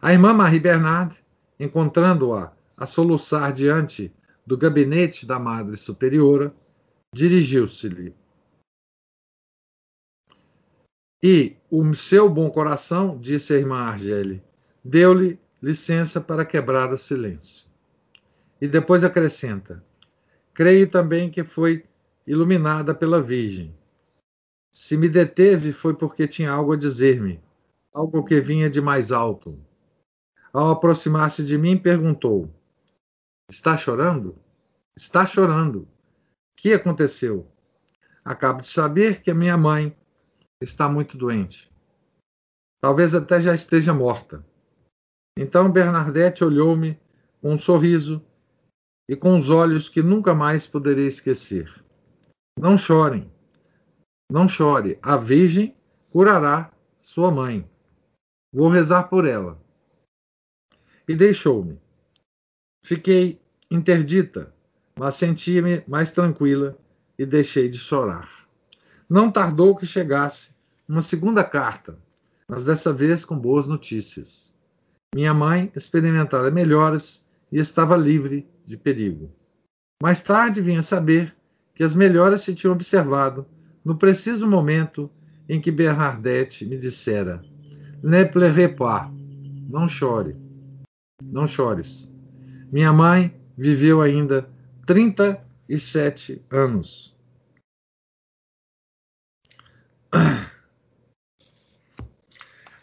A 0.02 0.14
irmã 0.14 0.34
Marie 0.34 0.60
Bernard, 0.60 1.16
encontrando-a 1.60 2.54
a 2.76 2.86
soluçar 2.88 3.54
diante 3.54 4.12
do 4.46 4.58
gabinete 4.58 5.26
da 5.26 5.38
Madre 5.38 5.78
Superiora, 5.78 6.54
dirigiu-se-lhe 7.14 8.16
e 11.24 11.56
o 11.70 11.94
seu 11.94 12.28
bom 12.28 12.50
coração, 12.50 13.18
disse 13.20 13.54
a 13.54 13.58
irmã 13.58 13.78
Argele, 13.78 14.44
deu-lhe 14.84 15.40
licença 15.62 16.20
para 16.20 16.44
quebrar 16.44 16.92
o 16.92 16.98
silêncio. 16.98 17.68
E 18.60 18.68
depois 18.68 19.04
acrescenta: 19.04 19.84
Creio 20.54 20.90
também 20.90 21.30
que 21.30 21.44
foi 21.44 21.86
iluminada 22.26 22.96
pela 22.96 23.22
Virgem. 23.22 23.76
Se 24.72 24.98
me 24.98 25.08
deteve 25.08 25.72
foi 25.72 25.94
porque 25.94 26.28
tinha 26.28 26.52
algo 26.52 26.74
a 26.74 26.78
dizer-me, 26.78 27.40
algo 27.94 28.24
que 28.24 28.40
vinha 28.42 28.70
de 28.70 28.82
mais 28.82 29.12
alto. 29.12 29.60
Ao 30.52 30.70
aproximar-se 30.72 31.44
de 31.46 31.58
mim, 31.58 31.78
perguntou: 31.78 32.50
Está 33.50 33.78
chorando? 33.78 34.36
Está 34.96 35.26
chorando. 35.26 35.82
O 35.82 35.88
que 36.56 36.74
aconteceu? 36.74 37.48
Acabo 38.24 38.62
de 38.62 38.68
saber 38.68 39.22
que 39.22 39.32
a 39.32 39.36
minha 39.36 39.58
mãe 39.58 39.96
está 40.62 40.88
muito 40.88 41.18
doente. 41.18 41.72
Talvez 42.80 43.14
até 43.14 43.42
já 43.42 43.54
esteja 43.54 43.94
morta. 43.94 44.46
Então 45.38 45.72
Bernadette 45.72 46.44
olhou-me 46.44 47.00
com 47.42 47.54
um 47.54 47.58
sorriso 47.58 48.24
e 49.10 49.16
com 49.16 49.38
os 49.38 49.50
olhos 49.50 49.90
que 49.90 50.02
nunca 50.02 50.34
mais 50.34 50.68
poderei 50.68 51.08
esquecer. 51.08 51.84
Não 52.58 52.78
chorem, 52.78 53.32
não 54.32 54.48
chore, 54.48 54.98
a 55.02 55.18
Virgem 55.18 55.76
curará 56.10 56.72
sua 57.02 57.32
mãe. 57.32 57.70
Vou 58.54 58.70
rezar 58.70 59.04
por 59.04 59.26
ela. 59.26 59.62
E 61.08 61.16
deixou-me. 61.16 61.80
Fiquei 62.86 63.42
interdita, 63.70 64.54
mas 64.98 65.16
senti-me 65.16 65.84
mais 65.88 66.12
tranquila 66.12 66.78
e 67.18 67.26
deixei 67.26 67.70
de 67.70 67.78
chorar. 67.78 68.48
Não 69.10 69.32
tardou 69.32 69.76
que 69.76 69.86
chegasse 69.86 70.51
uma 70.92 71.02
segunda 71.02 71.42
carta, 71.42 71.98
mas 72.46 72.66
dessa 72.66 72.92
vez 72.92 73.24
com 73.24 73.40
boas 73.40 73.66
notícias. 73.66 74.54
Minha 75.16 75.34
mãe 75.34 75.72
experimentara 75.74 76.52
melhoras 76.52 77.26
e 77.50 77.60
estava 77.60 77.96
livre 77.96 78.46
de 78.66 78.76
perigo. 78.76 79.32
Mais 80.04 80.22
tarde 80.22 80.60
vinha 80.60 80.84
saber 80.84 81.34
que 81.74 81.84
as 81.84 81.96
melhoras 81.96 82.42
se 82.42 82.54
tinham 82.54 82.74
observado 82.74 83.46
no 83.86 83.98
preciso 83.98 84.46
momento 84.46 85.10
em 85.48 85.62
que 85.62 85.72
Bernadette 85.72 86.66
me 86.66 86.78
dissera: 86.78 87.42
Ne 88.04 88.26
pleurez 88.26 88.76
pas, 88.76 89.10
não 89.70 89.88
chore, 89.88 90.36
não 91.24 91.48
chores. 91.48 92.14
Minha 92.70 92.92
mãe 92.92 93.34
viveu 93.58 94.02
ainda 94.02 94.50
37 94.86 96.44
anos. 96.50 97.16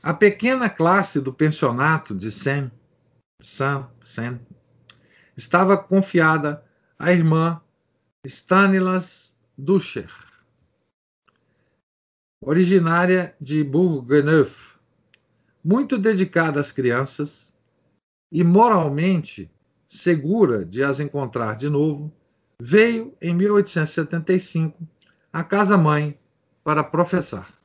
A 0.09 0.14
pequena 0.14 0.71
classe 0.71 1.21
do 1.21 1.35
pensionato 1.35 2.14
de 2.14 2.33
Saint, 2.33 2.73
Saint, 3.42 3.85
Saint 4.03 4.40
estava 5.37 5.77
confiada 5.77 6.64
à 6.99 7.12
irmã 7.12 7.61
Stanislas 8.25 9.37
Duscher, 9.59 10.11
originária 12.40 13.37
de 13.38 13.62
Bourgogne, 13.62 14.51
muito 15.62 15.99
dedicada 15.99 16.59
às 16.59 16.73
crianças 16.73 17.55
e 18.33 18.42
moralmente 18.42 19.51
segura 19.87 20.64
de 20.64 20.83
as 20.83 21.01
encontrar 21.01 21.55
de 21.55 21.68
novo, 21.68 22.11
veio 22.59 23.14
em 23.21 23.35
1875 23.35 24.88
à 25.31 25.44
casa-mãe 25.44 26.18
para 26.64 26.83
professar. 26.83 27.58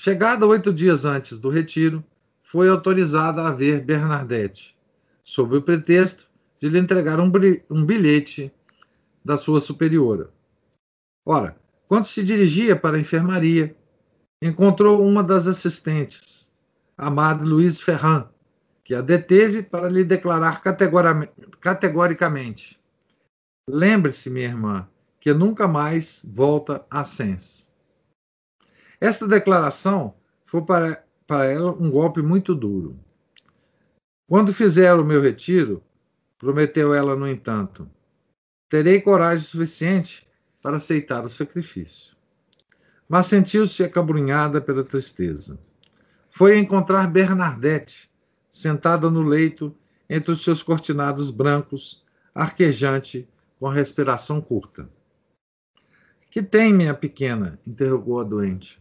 Chegada 0.00 0.46
oito 0.46 0.72
dias 0.72 1.04
antes 1.04 1.40
do 1.40 1.50
retiro, 1.50 2.04
foi 2.40 2.68
autorizada 2.68 3.48
a 3.48 3.52
ver 3.52 3.84
Bernadette, 3.84 4.76
sob 5.24 5.56
o 5.56 5.62
pretexto 5.62 6.28
de 6.60 6.68
lhe 6.68 6.78
entregar 6.78 7.18
um 7.18 7.84
bilhete 7.84 8.54
da 9.24 9.36
sua 9.36 9.60
superiora. 9.60 10.30
Ora, 11.26 11.58
quando 11.88 12.04
se 12.04 12.22
dirigia 12.22 12.76
para 12.76 12.96
a 12.96 13.00
enfermaria, 13.00 13.76
encontrou 14.40 15.04
uma 15.04 15.20
das 15.20 15.48
assistentes, 15.48 16.48
a 16.96 17.10
Madre 17.10 17.48
Louise 17.48 17.82
Ferrand, 17.82 18.28
que 18.84 18.94
a 18.94 19.00
deteve 19.00 19.64
para 19.64 19.88
lhe 19.88 20.04
declarar 20.04 20.62
categoricamente: 21.60 22.78
Lembre-se, 23.68 24.30
minha 24.30 24.46
irmã, 24.46 24.88
que 25.20 25.34
nunca 25.34 25.66
mais 25.66 26.22
volta 26.24 26.86
a 26.88 27.02
Sens. 27.02 27.67
Esta 29.00 29.28
declaração 29.28 30.14
foi 30.44 30.62
para, 30.62 31.04
para 31.26 31.46
ela 31.46 31.70
um 31.70 31.90
golpe 31.90 32.20
muito 32.20 32.54
duro. 32.54 32.98
Quando 34.28 34.52
fizer 34.52 34.92
o 34.94 35.04
meu 35.04 35.22
retiro, 35.22 35.82
prometeu 36.36 36.92
ela, 36.92 37.14
no 37.14 37.28
entanto, 37.28 37.88
terei 38.68 39.00
coragem 39.00 39.44
suficiente 39.44 40.28
para 40.60 40.76
aceitar 40.76 41.24
o 41.24 41.30
sacrifício. 41.30 42.16
Mas 43.08 43.26
sentiu-se 43.26 43.82
acabrunhada 43.82 44.60
pela 44.60 44.84
tristeza. 44.84 45.58
Foi 46.28 46.58
encontrar 46.58 47.06
Bernadette, 47.06 48.10
sentada 48.50 49.08
no 49.08 49.22
leito 49.22 49.74
entre 50.10 50.32
os 50.32 50.42
seus 50.42 50.62
cortinados 50.62 51.30
brancos, 51.30 52.04
arquejante, 52.34 53.28
com 53.58 53.66
a 53.66 53.72
respiração 53.72 54.40
curta. 54.40 54.88
Que 56.30 56.42
tem, 56.42 56.72
minha 56.72 56.94
pequena? 56.94 57.58
interrogou 57.66 58.20
a 58.20 58.24
doente. 58.24 58.80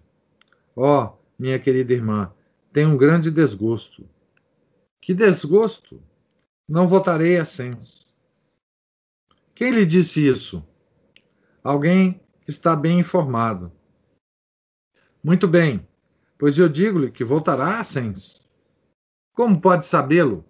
Ó, 0.79 1.05
oh, 1.05 1.17
minha 1.39 1.57
querida 1.57 1.91
irmã, 1.91 2.31
tenho 2.71 2.89
um 2.89 2.97
grande 2.97 3.31
desgosto. 3.31 4.07
Que 5.01 5.11
desgosto? 5.11 5.99
Não 6.69 6.87
votarei 6.87 7.37
a 7.37 7.45
Sens. 7.45 8.13
Quem 9.55 9.71
lhe 9.71 9.87
disse 9.87 10.23
isso? 10.27 10.63
Alguém 11.63 12.21
que 12.41 12.51
está 12.51 12.75
bem 12.75 12.99
informado. 12.99 13.71
Muito 15.23 15.47
bem, 15.47 15.87
pois 16.37 16.59
eu 16.59 16.69
digo-lhe 16.69 17.09
que 17.09 17.23
voltará 17.23 17.79
a 17.79 17.83
Sens. 17.83 18.47
Como 19.33 19.59
pode 19.59 19.83
sabê-lo? 19.83 20.45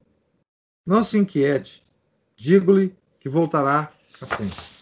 Não 0.86 1.06
se 1.06 1.18
inquiete. 1.18 1.88
Digo-lhe 2.36 2.94
que 3.22 3.30
voltará 3.30 3.94
a 4.20 4.26
Sens. 4.26 4.77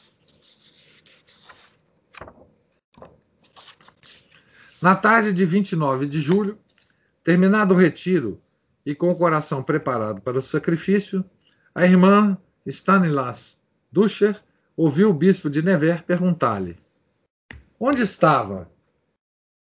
Na 4.85 4.95
tarde 4.95 5.33
de 5.33 5.43
29 5.43 6.05
de 6.05 6.21
julho, 6.21 6.59
terminado 7.23 7.73
o 7.73 7.77
retiro 7.77 8.39
e 8.85 8.93
com 8.93 9.09
o 9.09 9.15
coração 9.15 9.63
preparado 9.63 10.21
para 10.21 10.37
o 10.37 10.43
sacrifício, 10.43 11.25
a 11.73 11.85
irmã 11.85 12.37
Stanislas 12.67 13.59
Duscher 13.91 14.39
ouviu 14.77 15.09
o 15.09 15.13
bispo 15.13 15.49
de 15.49 15.63
Nevers 15.63 16.01
perguntar-lhe: 16.01 16.77
Onde 17.79 18.03
estava? 18.03 18.69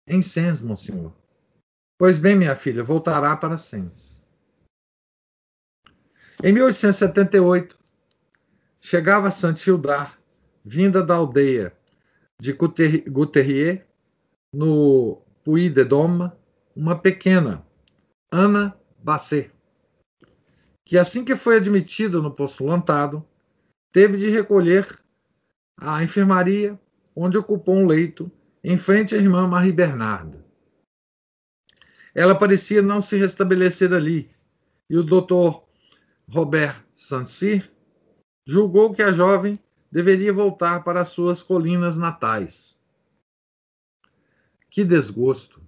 Em 0.05 0.21
Sens, 0.21 0.61
monsenhor. 0.61 1.13
Pois 1.97 2.19
bem, 2.19 2.35
minha 2.35 2.57
filha, 2.57 2.83
voltará 2.83 3.37
para 3.37 3.57
Sens. 3.57 4.21
Em 6.43 6.53
1878, 6.53 7.79
chegava 8.81 9.31
Saint-Hildard, 9.31 10.13
vinda 10.65 11.05
da 11.05 11.15
aldeia 11.15 11.73
de 12.41 12.53
Guterrier, 12.53 13.87
no 14.55 15.21
Puy-de-Dôme, 15.43 16.31
uma 16.77 16.97
pequena, 16.97 17.67
Ana 18.31 18.79
Basset, 19.03 19.51
que 20.85 20.97
assim 20.97 21.25
que 21.25 21.35
foi 21.35 21.57
admitida 21.57 22.21
no 22.21 22.31
postulantado, 22.31 23.27
teve 23.93 24.17
de 24.17 24.31
recolher 24.31 24.99
à 25.77 26.03
enfermaria, 26.03 26.79
onde 27.17 27.37
ocupou 27.37 27.75
um 27.75 27.87
leito 27.87 28.31
em 28.63 28.79
frente 28.79 29.15
à 29.15 29.19
irmã 29.19 29.47
Marie 29.47 29.73
Bernarda. 29.73 30.45
Ela 32.15 32.35
parecia 32.35 32.81
não 32.81 33.01
se 33.01 33.17
restabelecer 33.17 33.93
ali, 33.93 34.31
e 34.89 34.97
o 34.97 35.03
doutor 35.03 35.65
Robert 36.29 36.85
Sansir 36.95 37.71
julgou 38.47 38.95
que 38.95 39.03
a 39.03 39.11
jovem 39.11 39.59
deveria 39.91 40.33
voltar 40.33 40.85
para 40.85 41.01
as 41.01 41.09
suas 41.09 41.43
colinas 41.43 41.99
natais. 41.99 42.79
Que 44.75 44.85
desgosto! 44.85 45.63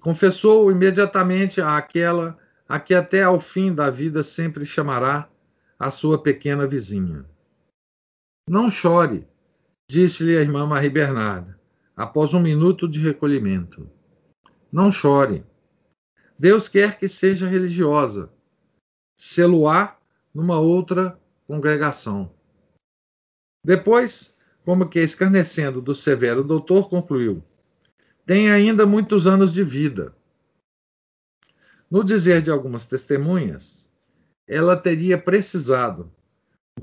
Confessou 0.00 0.70
imediatamente 0.70 1.62
àquela 1.62 2.38
a 2.68 2.78
que 2.78 2.92
até 2.92 3.22
ao 3.22 3.40
fim 3.40 3.74
da 3.74 3.88
vida 3.88 4.22
sempre 4.22 4.66
chamará 4.66 5.30
a 5.78 5.90
sua 5.90 6.22
pequena 6.22 6.66
vizinha. 6.66 7.24
Não 8.46 8.70
chore, 8.70 9.26
disse-lhe 9.88 10.36
a 10.36 10.42
irmã 10.42 10.66
Marie 10.66 10.90
Bernarda, 10.90 11.58
após 11.96 12.34
um 12.34 12.40
minuto 12.40 12.86
de 12.86 13.00
recolhimento. 13.00 13.90
Não 14.70 14.92
chore. 14.92 15.42
Deus 16.38 16.68
quer 16.68 16.98
que 16.98 17.08
seja 17.08 17.48
religiosa. 17.48 18.30
Seluá 19.18 19.98
numa 20.34 20.60
outra 20.60 21.18
congregação. 21.46 22.30
Depois, 23.64 24.36
como 24.68 24.86
que 24.86 25.00
escarnecendo 25.00 25.80
do 25.80 25.94
severo 25.94 26.44
doutor, 26.44 26.90
concluiu: 26.90 27.42
Tem 28.26 28.50
ainda 28.50 28.84
muitos 28.84 29.26
anos 29.26 29.50
de 29.50 29.64
vida. 29.64 30.14
No 31.90 32.04
dizer 32.04 32.42
de 32.42 32.50
algumas 32.50 32.86
testemunhas, 32.86 33.90
ela 34.46 34.76
teria 34.76 35.16
precisado. 35.16 36.12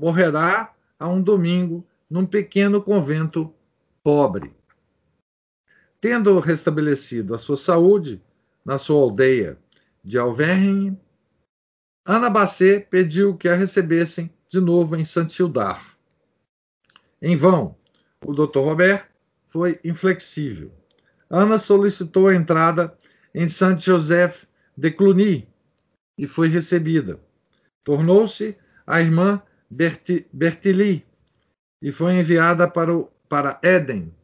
Morrerá 0.00 0.74
a 0.98 1.06
um 1.06 1.22
domingo 1.22 1.86
num 2.10 2.26
pequeno 2.26 2.82
convento 2.82 3.54
pobre. 4.02 4.52
Tendo 6.00 6.40
restabelecido 6.40 7.36
a 7.36 7.38
sua 7.38 7.56
saúde 7.56 8.20
na 8.64 8.78
sua 8.78 9.00
aldeia 9.00 9.60
de 10.02 10.18
Alvergne, 10.18 10.98
Ana 12.04 12.28
Basset 12.28 12.84
pediu 12.90 13.36
que 13.36 13.48
a 13.48 13.54
recebessem 13.54 14.28
de 14.48 14.58
novo 14.58 14.96
em 14.96 15.04
Saint-Hildard. 15.04 15.95
Em 17.28 17.34
vão, 17.34 17.76
o 18.24 18.32
Dr. 18.32 18.60
Robert 18.60 19.08
foi 19.48 19.80
inflexível. 19.82 20.70
Ana 21.28 21.58
solicitou 21.58 22.28
a 22.28 22.34
entrada 22.36 22.96
em 23.34 23.48
Saint-Joseph 23.48 24.44
de 24.76 24.92
Cluny 24.92 25.48
e 26.16 26.28
foi 26.28 26.46
recebida. 26.46 27.18
Tornou-se 27.82 28.56
a 28.86 29.00
irmã 29.00 29.42
Bertilly 29.68 31.04
e 31.82 31.90
foi 31.90 32.12
enviada 32.12 32.70
para, 32.70 32.96
o, 32.96 33.10
para 33.28 33.58
Éden, 33.60 34.14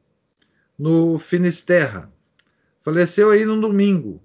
no 0.78 1.18
Finisterra. 1.18 2.08
Faleceu 2.82 3.32
aí 3.32 3.44
no 3.44 3.60
domingo 3.60 4.22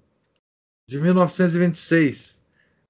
de 0.86 1.00
1926, 1.00 2.40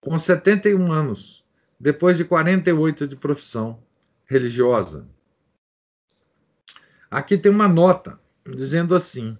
com 0.03 0.19
71 0.19 0.93
anos, 0.93 1.43
depois 1.81 2.19
de 2.19 2.27
48 2.27 3.07
de 3.07 3.17
profissão 3.17 3.83
religiosa. 4.27 5.09
Aqui 7.11 7.39
tem 7.39 7.51
uma 7.51 7.67
nota 7.67 8.21
dizendo 8.45 8.95
assim: 8.95 9.37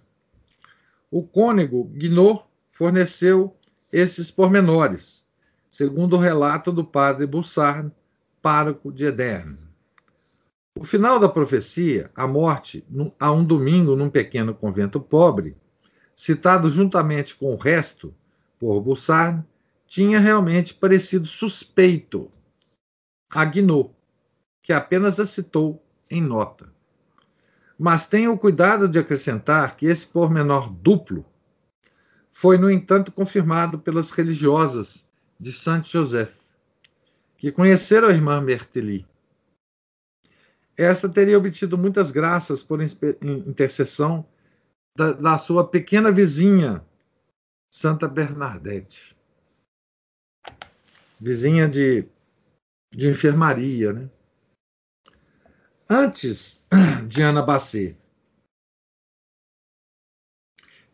o 1.11 1.23
cônego 1.23 1.85
Guinot 1.85 2.45
forneceu 2.71 3.57
esses 3.93 4.31
pormenores, 4.31 5.27
segundo 5.71 6.17
o 6.17 6.21
relato 6.21 6.73
do 6.73 6.85
padre 6.85 7.27
Bussard, 7.27 7.93
pároco 8.41 8.93
de 8.93 9.05
Ederne. 9.07 9.59
O 10.79 10.85
final 10.85 11.19
da 11.19 11.29
profecia, 11.29 12.11
a 12.15 12.27
morte 12.27 12.87
a 13.19 13.33
um 13.33 13.45
domingo 13.45 13.97
num 13.97 14.09
pequeno 14.09 14.55
convento 14.55 15.01
pobre, 15.01 15.57
citado 16.15 16.71
juntamente 16.71 17.35
com 17.35 17.53
o 17.53 17.57
resto 17.57 18.15
por 18.59 18.81
Bussard, 18.81 19.45
tinha 19.87 20.21
realmente 20.21 20.75
parecido 20.75 21.27
suspeito 21.27 22.31
a 23.31 23.45
Guinot, 23.45 23.91
que 24.63 24.73
apenas 24.73 25.19
a 25.19 25.27
citou 25.27 25.83
em 26.11 26.23
nota. 26.23 26.78
Mas 27.79 28.07
tenha 28.07 28.31
o 28.31 28.39
cuidado 28.39 28.89
de 28.89 28.99
acrescentar 28.99 29.77
que 29.77 29.87
esse 29.87 30.05
pormenor 30.05 30.69
duplo 30.69 31.25
foi, 32.33 32.59
no 32.59 32.69
entanto, 32.71 33.13
confirmado 33.13 33.79
pelas 33.79 34.11
religiosas 34.11 35.09
de 35.39 35.53
Saint 35.53 35.87
Joseph, 35.87 36.35
que 37.37 37.53
conheceram 37.53 38.09
a 38.09 38.13
irmã 38.13 38.45
Berteli. 38.45 39.07
Esta 40.77 41.09
teria 41.09 41.39
obtido 41.39 41.79
muitas 41.79 42.11
graças 42.11 42.63
por 42.63 42.81
intercessão 42.81 44.27
da, 44.97 45.13
da 45.13 45.39
sua 45.39 45.67
pequena 45.67 46.11
vizinha, 46.11 46.85
Santa 47.71 48.09
Bernadette. 48.09 49.17
Vizinha 51.21 51.69
de, 51.69 52.09
de 52.91 53.09
enfermaria, 53.09 53.93
né? 53.93 54.09
Antes 55.91 56.63
de 57.09 57.23
Ana 57.23 57.41
Basset 57.41 57.97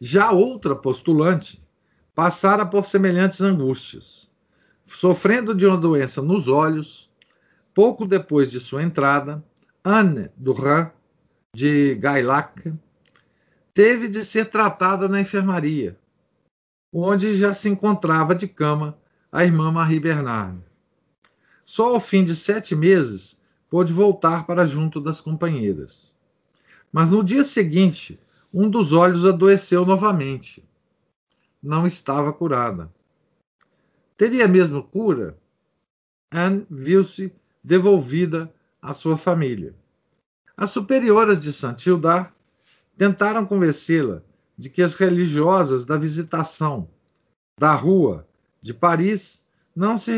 já 0.01 0.31
outra 0.31 0.77
postulante 0.77 1.61
passara 2.15 2.65
por 2.65 2.85
semelhantes 2.85 3.41
angústias, 3.41 4.31
sofrendo 4.87 5.53
de 5.53 5.67
uma 5.67 5.77
doença 5.77 6.23
nos 6.23 6.47
olhos. 6.47 7.11
Pouco 7.75 8.07
depois 8.07 8.53
de 8.53 8.61
sua 8.61 8.85
entrada, 8.85 9.45
Anne 9.83 10.31
Durand, 10.37 10.93
de 11.53 11.97
Gaillac, 11.97 12.73
teve 13.73 14.09
de 14.09 14.25
ser 14.25 14.49
tratada 14.49 15.09
na 15.09 15.21
enfermaria, 15.21 15.99
onde 16.93 17.37
já 17.37 17.53
se 17.53 17.69
encontrava 17.69 18.33
de 18.33 18.47
cama 18.47 18.97
a 19.33 19.45
irmã 19.45 19.73
Marie 19.73 19.99
Bernard. 19.99 20.63
Só 21.65 21.95
ao 21.95 22.01
fim 22.01 22.25
de 22.25 22.37
sete 22.37 22.77
meses 22.77 23.43
pôde 23.75 23.93
voltar 23.93 24.47
para 24.47 24.65
junto 24.65 25.01
das 25.01 25.21
companheiras. 25.21 26.17
Mas 26.93 27.11
no 27.11 27.25
dia 27.25 27.43
seguinte, 27.43 28.21
um 28.53 28.71
dos 28.71 28.93
olhos 28.93 29.27
adoeceu 29.27 29.85
novamente. 29.85 30.65
Não 31.61 31.85
estava 31.85 32.33
curada. 32.33 32.89
Teria 34.17 34.47
mesmo 34.47 34.81
cura? 34.81 35.37
Anne 36.31 36.65
viu-se 36.71 37.33
devolvida 37.65 38.49
à 38.81 38.95
sua 38.95 39.19
família. 39.19 39.75
As 40.57 40.71
superioras 40.71 41.43
de 41.43 41.53
Saint-Hildard 41.53 42.33
tentaram 42.97 43.45
convencê-la 43.45 44.23
de 44.57 44.71
que 44.71 44.83
as 44.83 44.95
religiosas 44.95 45.85
da 45.85 45.97
visitação 45.97 46.89
da 47.59 47.75
rua 47.75 48.25
de 48.63 48.73
Paris 48.73 49.45
não 49.75 49.99
se, 49.99 50.13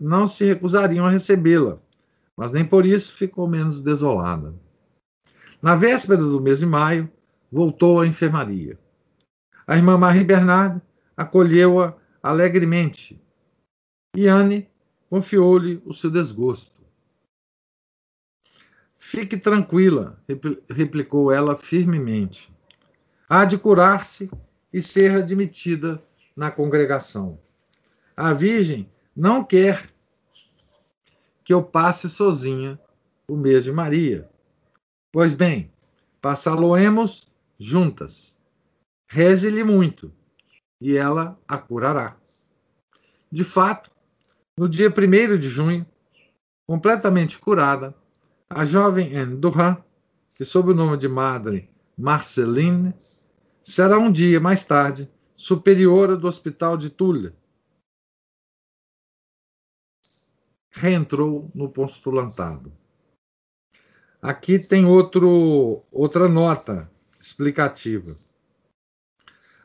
não 0.00 0.26
se 0.26 0.44
recusariam 0.44 1.06
a 1.06 1.10
recebê-la, 1.10 1.78
mas 2.36 2.52
nem 2.52 2.64
por 2.64 2.84
isso 2.84 3.12
ficou 3.12 3.48
menos 3.48 3.80
desolada. 3.80 4.54
Na 5.62 5.76
véspera 5.76 6.20
do 6.20 6.40
mês 6.40 6.58
de 6.58 6.66
maio, 6.66 7.10
voltou 7.50 8.00
à 8.00 8.06
enfermaria. 8.06 8.78
A 9.66 9.76
irmã 9.76 9.96
Marie 9.96 10.24
Bernard 10.24 10.82
acolheu-a 11.16 11.94
alegremente 12.22 13.20
e 14.14 14.28
Anne 14.28 14.68
confiou-lhe 15.08 15.80
o 15.84 15.94
seu 15.94 16.10
desgosto. 16.10 16.82
Fique 18.96 19.36
tranquila, 19.36 20.18
replicou 20.68 21.30
ela 21.30 21.56
firmemente. 21.56 22.52
Há 23.28 23.44
de 23.44 23.56
curar-se 23.56 24.30
e 24.72 24.82
ser 24.82 25.12
admitida 25.12 26.02
na 26.36 26.50
congregação. 26.50 27.38
A 28.16 28.32
Virgem 28.32 28.90
não 29.14 29.44
quer 29.44 29.93
que 31.44 31.52
eu 31.52 31.62
passe 31.62 32.08
sozinha 32.08 32.80
o 33.28 33.36
mês 33.36 33.64
de 33.64 33.72
Maria. 33.72 34.28
Pois 35.12 35.34
bem, 35.34 35.70
passá-lo-emos 36.20 37.28
juntas. 37.58 38.38
Reze-lhe 39.08 39.62
muito, 39.62 40.10
e 40.80 40.96
ela 40.96 41.38
a 41.46 41.58
curará. 41.58 42.16
De 43.30 43.44
fato, 43.44 43.90
no 44.58 44.68
dia 44.68 44.88
1 44.88 45.36
de 45.36 45.48
junho, 45.48 45.86
completamente 46.66 47.38
curada, 47.38 47.94
a 48.48 48.64
jovem 48.64 49.16
Anne 49.16 49.36
Duran, 49.36 49.76
que 50.36 50.44
sob 50.44 50.70
o 50.70 50.74
nome 50.74 50.96
de 50.96 51.08
Madre 51.08 51.68
Marceline, 51.96 52.94
será 53.62 53.98
um 53.98 54.10
dia 54.10 54.40
mais 54.40 54.64
tarde 54.64 55.10
superiora 55.36 56.16
do 56.16 56.26
Hospital 56.26 56.76
de 56.76 56.90
Tulle. 56.90 57.32
Reentrou 60.76 61.50
no 61.54 61.68
postulantado. 61.68 62.72
Aqui 64.20 64.58
tem 64.58 64.84
outro, 64.84 65.84
outra 65.92 66.28
nota 66.28 66.90
explicativa. 67.20 68.10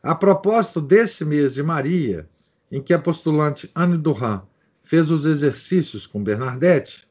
A 0.03 0.13
propósito 0.13 0.79
desse 0.79 1.25
mês 1.25 1.53
de 1.53 1.63
Maria, 1.63 2.29
em 2.71 2.81
que 2.81 2.93
a 2.93 2.99
postulante 2.99 3.71
Anne 3.75 3.97
Duran 3.97 4.43
fez 4.83 5.09
os 5.09 5.25
exercícios 5.25 6.05
com 6.05 6.23
Bernadette, 6.23 7.07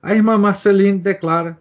a 0.00 0.14
irmã 0.14 0.38
Marceline 0.38 0.98
declara 0.98 1.60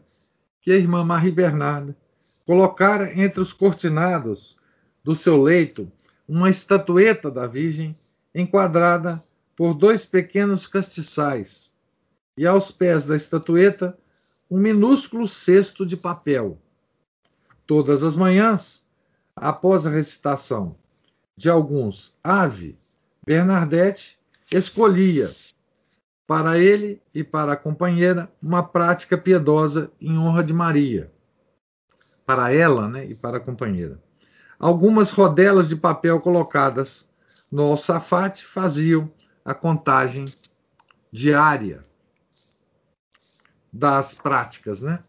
que 0.61 0.71
a 0.71 0.77
irmã 0.77 1.03
Marie 1.03 1.31
Bernarda 1.31 1.97
colocara 2.45 3.11
entre 3.19 3.39
os 3.39 3.51
cortinados 3.51 4.55
do 5.03 5.15
seu 5.15 5.41
leito 5.41 5.91
uma 6.27 6.49
estatueta 6.49 7.31
da 7.31 7.47
Virgem 7.47 7.95
enquadrada 8.35 9.19
por 9.55 9.73
dois 9.73 10.05
pequenos 10.05 10.65
castiçais, 10.67 11.70
e 12.41 12.47
aos 12.47 12.71
pés 12.71 13.05
da 13.05 13.15
estatueta 13.15 13.95
um 14.49 14.57
minúsculo 14.57 15.27
cesto 15.27 15.85
de 15.85 15.95
papel. 15.95 16.57
Todas 17.67 18.01
as 18.01 18.17
manhãs, 18.17 18.83
após 19.35 19.85
a 19.85 19.91
recitação 19.91 20.75
de 21.37 21.51
alguns 21.51 22.17
Ave, 22.23 22.75
Bernadette 23.23 24.17
escolhia 24.51 25.35
para 26.25 26.57
ele 26.57 26.99
e 27.13 27.23
para 27.23 27.53
a 27.53 27.55
companheira 27.55 28.27
uma 28.41 28.63
prática 28.63 29.15
piedosa 29.15 29.91
em 30.01 30.17
honra 30.17 30.43
de 30.43 30.51
Maria. 30.51 31.13
Para 32.25 32.51
ela 32.51 32.89
né, 32.89 33.05
e 33.05 33.13
para 33.13 33.37
a 33.37 33.39
companheira. 33.39 34.01
Algumas 34.57 35.11
rodelas 35.11 35.69
de 35.69 35.75
papel 35.75 36.19
colocadas 36.19 37.07
no 37.51 37.61
alçafate 37.65 38.43
faziam 38.47 39.11
a 39.45 39.53
contagem 39.53 40.25
diária 41.11 41.85
das 43.71 44.13
práticas, 44.13 44.81
né? 44.81 44.99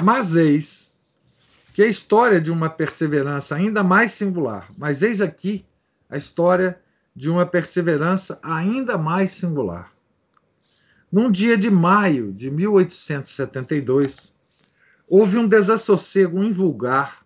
Mas 0.00 0.34
eis 0.34 0.92
que 1.74 1.82
a 1.82 1.86
história 1.86 2.40
de 2.40 2.50
uma 2.50 2.70
perseverança 2.70 3.54
ainda 3.54 3.82
mais 3.82 4.12
singular, 4.12 4.68
mas 4.78 5.02
eis 5.02 5.20
aqui 5.20 5.66
a 6.08 6.16
história 6.16 6.80
de 7.14 7.30
uma 7.30 7.46
perseverança 7.46 8.38
ainda 8.42 8.98
mais 8.98 9.32
singular. 9.32 9.90
Num 11.10 11.30
dia 11.30 11.56
de 11.56 11.70
maio 11.70 12.32
de 12.32 12.50
1872, 12.50 14.32
houve 15.08 15.38
um 15.38 15.48
desassossego 15.48 16.42
invulgar 16.42 17.24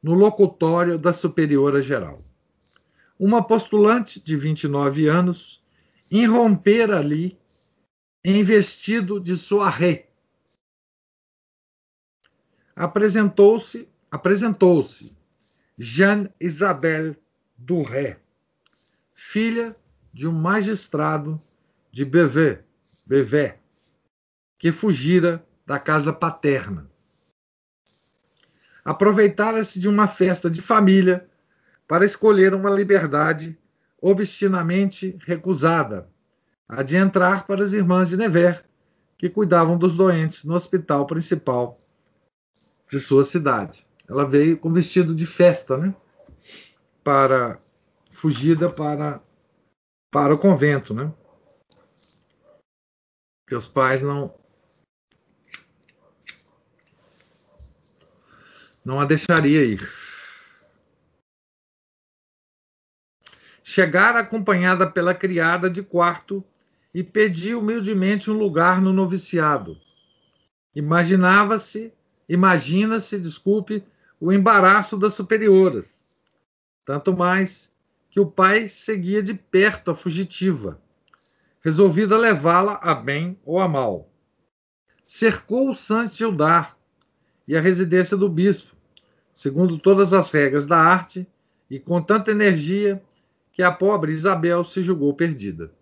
no 0.00 0.14
locutório 0.14 0.98
da 0.98 1.12
Superiora 1.12 1.82
Geral. 1.82 2.18
Uma 3.18 3.42
postulante 3.42 4.20
de 4.20 4.36
29 4.36 5.08
anos 5.08 5.60
irrompera 6.10 6.98
ali 6.98 7.36
em 8.24 8.42
vestido 8.42 9.20
de 9.20 9.36
soirée. 9.36 10.08
Apresentou-se, 12.74 13.88
apresentou-se 14.10 15.16
Jeanne 15.76 16.30
Isabelle 16.40 17.16
Duré, 17.56 18.20
filha 19.14 19.74
de 20.12 20.26
um 20.26 20.32
magistrado 20.32 21.40
de 21.90 22.04
Bevé, 22.04 22.64
Bevé, 23.06 23.60
que 24.58 24.72
fugira 24.72 25.44
da 25.66 25.78
casa 25.78 26.12
paterna. 26.12 26.90
Aproveitara-se 28.84 29.78
de 29.78 29.88
uma 29.88 30.08
festa 30.08 30.50
de 30.50 30.62
família 30.62 31.28
para 31.86 32.04
escolher 32.04 32.54
uma 32.54 32.70
liberdade 32.70 33.58
obstinamente 34.00 35.18
recusada 35.26 36.08
a 36.68 36.82
de 36.82 36.96
entrar 36.96 37.46
para 37.46 37.64
as 37.64 37.72
irmãs 37.72 38.10
de 38.10 38.16
Nevers, 38.16 38.62
que 39.16 39.30
cuidavam 39.30 39.78
dos 39.78 39.96
doentes 39.96 40.44
no 40.44 40.54
hospital 40.54 41.06
principal 41.06 41.76
de 42.90 43.00
sua 43.00 43.24
cidade. 43.24 43.86
Ela 44.08 44.26
veio 44.26 44.58
com 44.58 44.72
vestido 44.72 45.14
de 45.14 45.26
festa, 45.26 45.76
né? 45.78 45.94
Para 47.02 47.58
fugida 48.10 48.70
para 48.70 49.20
para 50.10 50.34
o 50.34 50.38
convento, 50.38 50.94
né? 50.94 51.12
Que 53.46 53.54
os 53.54 53.66
pais 53.66 54.02
não 54.02 54.34
não 58.84 59.00
a 59.00 59.04
deixaria 59.04 59.64
ir. 59.64 59.90
Chegara 63.62 64.20
acompanhada 64.20 64.90
pela 64.90 65.14
criada 65.14 65.68
de 65.68 65.82
quarto 65.82 66.44
e 66.98 67.04
pediu 67.04 67.60
humildemente 67.60 68.28
um 68.28 68.36
lugar 68.36 68.82
no 68.82 68.92
noviciado. 68.92 69.78
Imaginava-se, 70.74 71.92
imagina-se, 72.28 73.20
desculpe, 73.20 73.84
o 74.20 74.32
embaraço 74.32 74.98
das 74.98 75.14
superioras. 75.14 75.94
Tanto 76.84 77.16
mais 77.16 77.72
que 78.10 78.18
o 78.18 78.26
pai 78.26 78.68
seguia 78.68 79.22
de 79.22 79.32
perto 79.32 79.92
a 79.92 79.94
fugitiva, 79.94 80.82
resolvida 81.60 82.16
a 82.16 82.18
levá-la 82.18 82.80
a 82.82 82.96
bem 82.96 83.38
ou 83.44 83.60
a 83.60 83.68
mal. 83.68 84.10
Cercou 85.04 85.70
o 85.70 85.76
Santo 85.76 86.16
Gildar 86.16 86.76
e 87.46 87.56
a 87.56 87.60
residência 87.60 88.16
do 88.16 88.28
bispo, 88.28 88.74
segundo 89.32 89.78
todas 89.78 90.12
as 90.12 90.32
regras 90.32 90.66
da 90.66 90.80
arte, 90.80 91.24
e 91.70 91.78
com 91.78 92.02
tanta 92.02 92.32
energia 92.32 93.00
que 93.52 93.62
a 93.62 93.70
pobre 93.70 94.10
Isabel 94.10 94.64
se 94.64 94.82
julgou 94.82 95.14
perdida. 95.14 95.77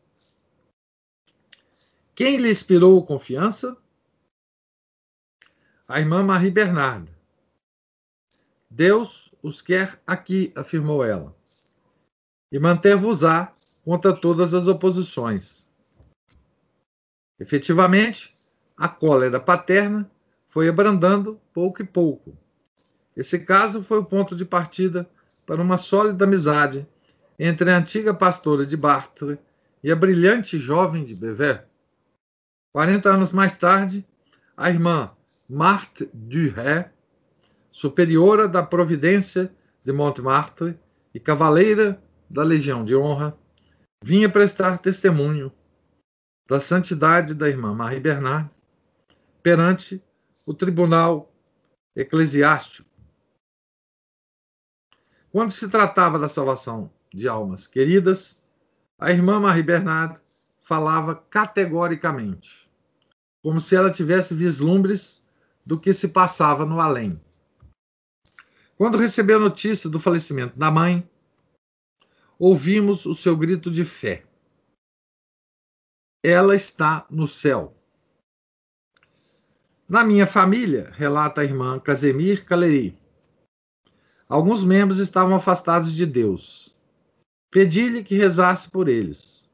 Quem 2.16 2.38
lhe 2.38 2.50
inspirou 2.50 3.04
confiança? 3.04 3.76
A 5.86 6.00
irmã 6.00 6.22
Marie 6.22 6.50
Bernarda. 6.50 7.14
Deus 8.70 9.30
os 9.42 9.60
quer 9.60 10.00
aqui, 10.06 10.50
afirmou 10.56 11.04
ela, 11.04 11.36
e 12.50 12.58
manteve-os-á 12.58 13.52
contra 13.84 14.16
todas 14.16 14.54
as 14.54 14.66
oposições. 14.66 15.70
Efetivamente, 17.38 18.32
a 18.74 18.88
cólera 18.88 19.38
paterna 19.38 20.10
foi 20.48 20.70
abrandando 20.70 21.38
pouco 21.52 21.82
e 21.82 21.86
pouco. 21.86 22.34
Esse 23.14 23.40
caso 23.40 23.84
foi 23.84 23.98
o 23.98 24.04
ponto 24.06 24.34
de 24.34 24.46
partida 24.46 25.06
para 25.44 25.60
uma 25.60 25.76
sólida 25.76 26.24
amizade 26.24 26.88
entre 27.38 27.70
a 27.70 27.76
antiga 27.76 28.14
pastora 28.14 28.64
de 28.64 28.74
Bartre 28.74 29.38
e 29.84 29.92
a 29.92 29.94
brilhante 29.94 30.58
jovem 30.58 31.04
de 31.04 31.14
Bever. 31.14 31.75
40 32.76 33.08
anos 33.08 33.32
mais 33.32 33.56
tarde, 33.56 34.06
a 34.54 34.68
irmã 34.68 35.10
Marthe 35.48 36.10
Duhay, 36.12 36.90
superiora 37.72 38.46
da 38.46 38.62
Providência 38.62 39.50
de 39.82 39.92
Montmartre 39.92 40.78
e 41.14 41.18
cavaleira 41.18 41.98
da 42.28 42.42
Legião 42.42 42.84
de 42.84 42.94
Honra, 42.94 43.34
vinha 44.04 44.28
prestar 44.28 44.76
testemunho 44.76 45.50
da 46.46 46.60
santidade 46.60 47.32
da 47.32 47.48
irmã 47.48 47.72
Marie 47.74 47.98
Bernard 47.98 48.50
perante 49.42 50.04
o 50.46 50.52
tribunal 50.52 51.32
eclesiástico. 51.96 52.90
Quando 55.32 55.50
se 55.50 55.66
tratava 55.70 56.18
da 56.18 56.28
salvação 56.28 56.92
de 57.10 57.26
almas 57.26 57.66
queridas, 57.66 58.46
a 58.98 59.10
irmã 59.10 59.40
Marie 59.40 59.62
Bernard 59.62 60.20
falava 60.60 61.14
categoricamente 61.14 62.65
como 63.46 63.60
se 63.60 63.76
ela 63.76 63.92
tivesse 63.92 64.34
vislumbres 64.34 65.24
do 65.64 65.80
que 65.80 65.94
se 65.94 66.08
passava 66.08 66.66
no 66.66 66.80
além. 66.80 67.24
Quando 68.76 68.98
recebeu 68.98 69.36
a 69.36 69.40
notícia 69.40 69.88
do 69.88 70.00
falecimento 70.00 70.58
da 70.58 70.68
mãe, 70.68 71.08
ouvimos 72.40 73.06
o 73.06 73.14
seu 73.14 73.36
grito 73.36 73.70
de 73.70 73.84
fé. 73.84 74.26
Ela 76.24 76.56
está 76.56 77.06
no 77.08 77.28
céu. 77.28 77.72
Na 79.88 80.02
minha 80.02 80.26
família, 80.26 80.90
relata 80.96 81.40
a 81.40 81.44
irmã 81.44 81.78
Casemir 81.78 82.44
Caleri, 82.44 82.98
alguns 84.28 84.64
membros 84.64 84.98
estavam 84.98 85.36
afastados 85.36 85.92
de 85.92 86.04
Deus. 86.04 86.76
Pedi-lhe 87.52 88.02
que 88.02 88.16
rezasse 88.16 88.68
por 88.68 88.88
eles. 88.88 89.48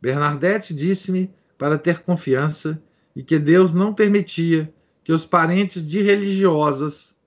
Bernadette 0.00 0.72
disse-me 0.72 1.34
para 1.58 1.76
ter 1.76 2.04
confiança 2.04 2.80
e 3.18 3.24
que 3.24 3.36
Deus 3.36 3.74
não 3.74 3.92
permitia 3.92 4.72
que 5.02 5.12
os 5.12 5.26
parentes 5.26 5.84
de 5.84 6.00
religiosas 6.00 7.18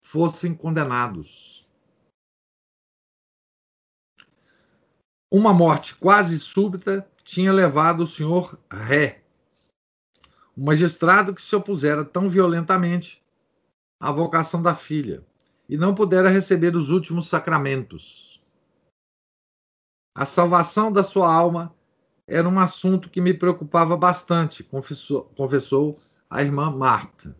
fossem 0.00 0.54
condenados. 0.54 1.68
Uma 5.30 5.52
morte 5.52 5.94
quase 5.94 6.40
súbita 6.40 7.06
tinha 7.22 7.52
levado 7.52 8.04
o 8.04 8.06
senhor 8.06 8.58
Ré, 8.72 9.22
o 10.56 10.64
magistrado 10.64 11.34
que 11.34 11.42
se 11.42 11.54
opusera 11.54 12.02
tão 12.02 12.30
violentamente 12.30 13.22
à 14.00 14.10
vocação 14.10 14.62
da 14.62 14.74
filha 14.74 15.22
e 15.68 15.76
não 15.76 15.94
pudera 15.94 16.30
receber 16.30 16.74
os 16.74 16.88
últimos 16.88 17.28
sacramentos. 17.28 18.56
A 20.16 20.24
salvação 20.24 20.90
da 20.90 21.02
sua 21.02 21.30
alma 21.30 21.76
era 22.26 22.48
um 22.48 22.58
assunto 22.58 23.08
que 23.08 23.20
me 23.20 23.32
preocupava 23.32 23.96
bastante, 23.96 24.64
confessou, 24.64 25.24
confessou 25.36 25.94
a 26.28 26.42
irmã 26.42 26.70
Marta. 26.70 27.36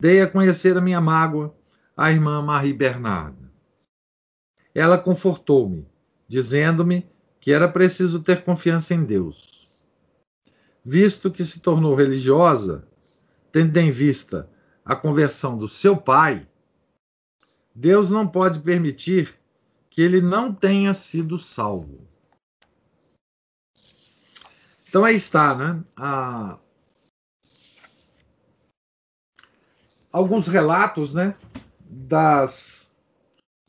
Dei 0.00 0.20
a 0.20 0.26
conhecer 0.26 0.76
a 0.76 0.80
minha 0.80 1.00
mágoa 1.00 1.54
à 1.96 2.10
irmã 2.10 2.42
Marie 2.42 2.72
Bernarda. 2.72 3.50
Ela 4.74 4.98
confortou-me, 4.98 5.86
dizendo-me 6.26 7.08
que 7.40 7.52
era 7.52 7.68
preciso 7.68 8.22
ter 8.22 8.42
confiança 8.42 8.94
em 8.94 9.04
Deus. 9.04 9.88
Visto 10.84 11.30
que 11.30 11.44
se 11.44 11.60
tornou 11.60 11.94
religiosa, 11.94 12.88
tendo 13.52 13.76
em 13.76 13.92
vista 13.92 14.50
a 14.84 14.96
conversão 14.96 15.56
do 15.56 15.68
seu 15.68 15.96
pai, 15.96 16.48
Deus 17.74 18.10
não 18.10 18.26
pode 18.26 18.58
permitir 18.60 19.34
que 19.88 20.02
ele 20.02 20.20
não 20.20 20.52
tenha 20.52 20.94
sido 20.94 21.38
salvo. 21.38 22.09
Então 24.90 25.04
aí 25.04 25.14
está, 25.14 25.54
né? 25.54 25.84
Ah, 25.96 26.58
alguns 30.12 30.48
relatos, 30.48 31.14
né? 31.14 31.38
Das 31.88 32.92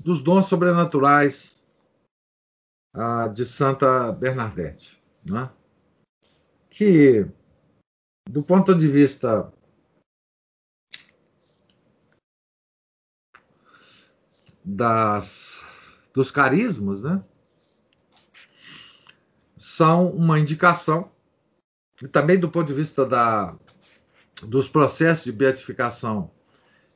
dos 0.04 0.24
dons 0.24 0.48
sobrenaturais 0.48 1.64
ah, 2.96 3.28
de 3.28 3.46
Santa 3.46 4.12
Bernadette, 4.12 5.00
né? 5.24 5.52
Que 6.72 7.28
do 8.28 8.42
ponto 8.42 8.74
de 8.74 8.88
vista 8.88 9.54
das 14.66 15.62
dos 16.16 16.32
carismas, 16.32 17.04
né? 17.04 17.24
São 19.62 20.10
uma 20.10 20.40
indicação, 20.40 21.12
e 22.02 22.08
também 22.08 22.40
do 22.40 22.50
ponto 22.50 22.66
de 22.66 22.74
vista 22.74 23.06
da, 23.06 23.56
dos 24.42 24.68
processos 24.68 25.24
de 25.24 25.32
beatificação 25.32 26.32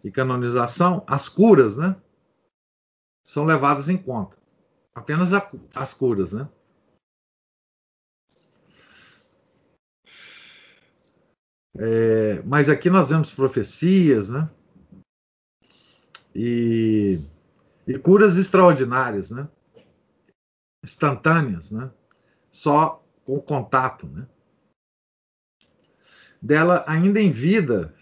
e 0.04 0.10
canonização, 0.10 1.04
as 1.06 1.30
curas, 1.30 1.78
né, 1.78 1.96
são 3.24 3.46
levadas 3.46 3.88
em 3.88 3.96
conta. 3.96 4.36
Apenas 4.96 5.32
a, 5.32 5.48
as 5.76 5.94
curas, 5.94 6.34
né? 6.34 6.50
É, 11.78 12.42
mas 12.42 12.68
aqui 12.68 12.90
nós 12.90 13.10
vemos 13.10 13.32
profecias, 13.32 14.30
né? 14.30 14.50
E, 16.34 17.16
e 17.86 18.00
curas 18.00 18.38
extraordinárias, 18.38 19.30
né? 19.30 19.48
Instantâneas, 20.84 21.70
né? 21.70 21.92
Só 22.56 23.04
com 23.26 23.38
contato, 23.42 24.08
né? 24.08 24.26
Dela 26.42 26.86
ainda 26.88 27.20
em 27.20 27.30
vida, 27.30 27.94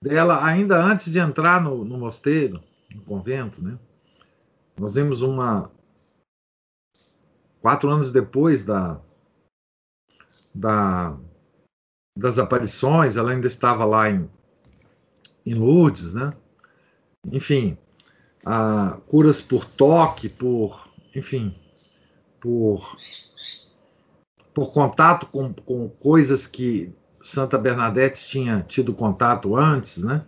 dela 0.00 0.44
ainda 0.44 0.80
antes 0.80 1.10
de 1.12 1.18
entrar 1.18 1.60
no, 1.60 1.84
no 1.84 1.98
mosteiro, 1.98 2.62
no 2.94 3.02
convento, 3.02 3.60
né? 3.60 3.76
Nós 4.78 4.94
vimos 4.94 5.22
uma 5.22 5.72
quatro 7.60 7.90
anos 7.90 8.12
depois 8.12 8.64
da, 8.64 9.00
da 10.54 11.18
das 12.16 12.38
aparições, 12.38 13.16
ela 13.16 13.30
ainda 13.30 13.46
estava 13.46 13.84
lá 13.84 14.10
em, 14.10 14.28
em 15.46 15.54
Lourdes, 15.54 16.12
né? 16.14 16.32
Enfim, 17.32 17.76
a, 18.44 18.98
curas 19.06 19.40
por 19.40 19.64
toque, 19.64 20.28
por, 20.28 20.88
enfim, 21.14 21.56
por, 22.48 22.96
por 24.54 24.72
contato 24.72 25.26
com, 25.26 25.52
com 25.52 25.86
coisas 25.86 26.46
que 26.46 26.90
Santa 27.22 27.58
Bernadette 27.58 28.26
tinha 28.26 28.64
tido 28.66 28.94
contato 28.94 29.54
antes, 29.54 30.02
né? 30.02 30.24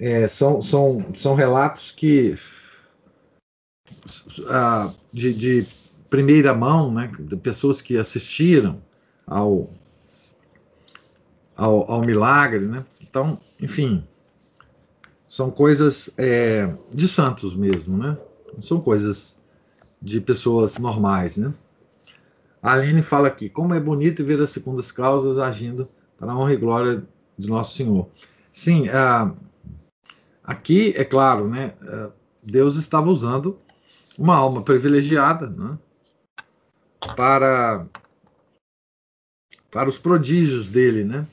É, 0.00 0.26
são, 0.26 0.60
são, 0.60 1.14
são 1.14 1.36
relatos 1.36 1.92
que 1.92 2.36
ah, 4.48 4.92
de, 5.12 5.32
de, 5.32 5.66
primeira 6.10 6.52
mão, 6.52 6.92
né, 6.92 7.12
de 7.20 7.36
pessoas 7.36 7.80
que 7.80 7.96
assistiram 7.96 8.82
ao, 9.24 9.70
ao, 11.54 11.88
ao 11.88 12.00
milagre, 12.00 12.66
né? 12.66 12.84
Então, 13.00 13.38
enfim, 13.60 14.04
são 15.28 15.52
coisas 15.52 16.10
é, 16.18 16.74
de 16.92 17.06
santos 17.06 17.54
mesmo, 17.54 17.96
né? 17.96 18.18
Não 18.54 18.62
são 18.62 18.80
coisas 18.80 19.38
de 20.00 20.20
pessoas 20.20 20.76
normais, 20.78 21.36
né? 21.36 21.52
A 22.62 22.74
Aline 22.74 23.02
fala 23.02 23.28
aqui, 23.28 23.48
como 23.48 23.74
é 23.74 23.80
bonito 23.80 24.24
ver 24.24 24.40
as 24.40 24.50
segundas 24.50 24.92
causas 24.92 25.38
agindo 25.38 25.88
para 26.16 26.30
a 26.30 26.36
honra 26.36 26.52
e 26.52 26.56
glória 26.56 27.04
de 27.36 27.48
Nosso 27.48 27.76
Senhor. 27.76 28.08
Sim, 28.52 28.88
uh, 28.88 29.36
aqui, 30.44 30.94
é 30.96 31.04
claro, 31.04 31.48
né, 31.48 31.74
uh, 31.82 32.12
Deus 32.42 32.76
estava 32.76 33.10
usando 33.10 33.58
uma 34.18 34.36
alma 34.36 34.62
privilegiada 34.62 35.48
né, 35.48 35.78
para, 37.16 37.88
para 39.70 39.88
os 39.88 39.98
prodígios 39.98 40.68
dele, 40.68 41.02
né? 41.02 41.26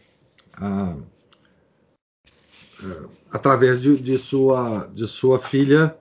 Através 3.32 3.82
de, 3.82 3.96
de, 4.00 4.18
sua, 4.18 4.90
de 4.94 5.08
sua 5.08 5.40
filha 5.40 5.99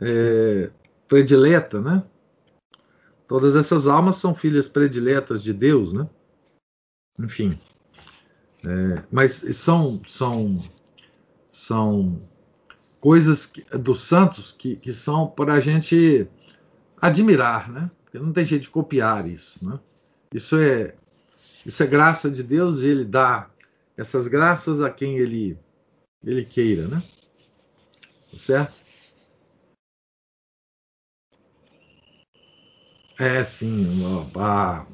é, 0.00 0.70
predileta, 1.06 1.80
né? 1.80 2.02
Todas 3.26 3.56
essas 3.56 3.86
almas 3.86 4.16
são 4.16 4.34
filhas 4.34 4.68
prediletas 4.68 5.42
de 5.42 5.52
Deus, 5.52 5.92
né? 5.92 6.08
Enfim. 7.18 7.58
É, 8.64 9.02
mas 9.10 9.32
são, 9.56 10.02
são, 10.04 10.62
são 11.50 12.22
coisas 13.00 13.46
que, 13.46 13.62
dos 13.76 14.02
santos 14.02 14.54
que, 14.56 14.76
que 14.76 14.92
são 14.92 15.26
para 15.26 15.54
a 15.54 15.60
gente 15.60 16.26
admirar, 17.00 17.70
né? 17.70 17.90
Porque 18.04 18.18
não 18.18 18.32
tem 18.32 18.46
jeito 18.46 18.62
de 18.62 18.70
copiar 18.70 19.28
isso, 19.28 19.64
né? 19.64 19.78
Isso 20.32 20.56
é, 20.56 20.94
isso 21.64 21.82
é 21.82 21.86
graça 21.86 22.30
de 22.30 22.42
Deus 22.42 22.82
e 22.82 22.86
Ele 22.86 23.04
dá 23.04 23.50
essas 23.96 24.28
graças 24.28 24.80
a 24.80 24.90
quem 24.90 25.18
Ele, 25.18 25.58
ele 26.24 26.44
queira, 26.44 26.88
né? 26.88 27.02
Certo? 28.36 28.87
É, 33.18 33.44
sim. 33.44 34.04
A, 34.36 34.86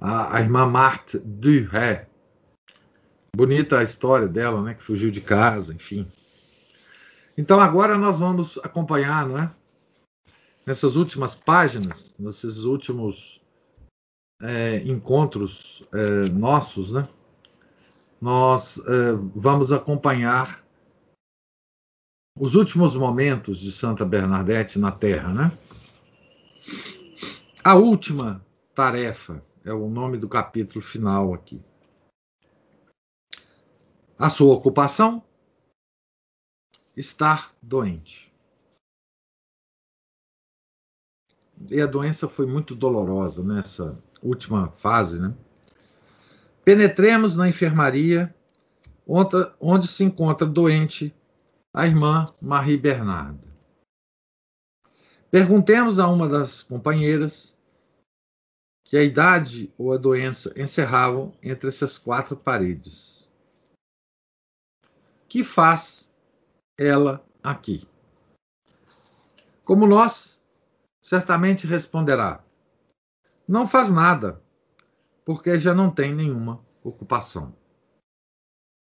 a, 0.00 0.36
a 0.36 0.40
irmã 0.40 0.66
Marthe. 0.66 1.22
Bonita 3.36 3.78
a 3.78 3.82
história 3.82 4.26
dela, 4.26 4.62
né? 4.62 4.74
Que 4.74 4.82
fugiu 4.82 5.10
de 5.10 5.20
casa, 5.20 5.74
enfim. 5.74 6.10
Então 7.36 7.60
agora 7.60 7.98
nós 7.98 8.20
vamos 8.20 8.58
acompanhar, 8.58 9.26
não 9.26 9.38
é? 9.38 9.50
Nessas 10.64 10.96
últimas 10.96 11.34
páginas, 11.34 12.14
nesses 12.18 12.64
últimos 12.64 13.40
é, 14.40 14.78
encontros 14.84 15.82
é, 15.92 16.28
nossos, 16.30 16.92
né? 16.92 17.06
Nós 18.20 18.78
é, 18.78 19.12
vamos 19.34 19.72
acompanhar 19.72 20.62
os 22.38 22.54
últimos 22.54 22.94
momentos 22.94 23.58
de 23.58 23.70
Santa 23.70 24.04
Bernadette 24.04 24.78
na 24.78 24.90
Terra, 24.90 25.32
né? 25.32 25.52
A 27.64 27.76
última 27.76 28.44
tarefa 28.74 29.40
é 29.64 29.72
o 29.72 29.88
nome 29.88 30.18
do 30.18 30.28
capítulo 30.28 30.84
final 30.84 31.32
aqui. 31.32 31.62
A 34.18 34.28
sua 34.28 34.52
ocupação? 34.52 35.22
Estar 36.96 37.54
doente. 37.62 38.34
E 41.70 41.80
a 41.80 41.86
doença 41.86 42.28
foi 42.28 42.46
muito 42.46 42.74
dolorosa 42.74 43.44
nessa 43.44 44.02
última 44.20 44.72
fase, 44.72 45.22
né? 45.22 45.32
Penetremos 46.64 47.36
na 47.36 47.48
enfermaria, 47.48 48.34
onde 49.60 49.86
se 49.86 50.02
encontra 50.02 50.48
doente 50.48 51.14
a 51.72 51.86
irmã 51.86 52.26
Marie 52.42 52.76
Bernarda. 52.76 53.52
Perguntemos 55.30 55.98
a 55.98 56.08
uma 56.08 56.28
das 56.28 56.62
companheiras 56.62 57.51
que 58.92 58.98
a 58.98 59.02
idade 59.02 59.72
ou 59.78 59.94
a 59.94 59.96
doença 59.96 60.52
encerravam 60.54 61.32
entre 61.42 61.66
essas 61.66 61.96
quatro 61.96 62.36
paredes. 62.36 63.32
Que 65.26 65.42
faz 65.42 66.12
ela 66.76 67.26
aqui? 67.42 67.88
Como 69.64 69.86
nós, 69.86 70.38
certamente 71.00 71.66
responderá: 71.66 72.44
não 73.48 73.66
faz 73.66 73.90
nada, 73.90 74.44
porque 75.24 75.58
já 75.58 75.72
não 75.72 75.90
tem 75.90 76.14
nenhuma 76.14 76.62
ocupação. 76.84 77.56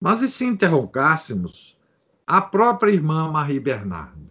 Mas 0.01 0.23
e 0.23 0.27
se 0.27 0.43
interrogássemos 0.43 1.77
a 2.25 2.41
própria 2.41 2.89
irmã 2.89 3.31
Marie 3.31 3.59
Bernardo? 3.59 4.27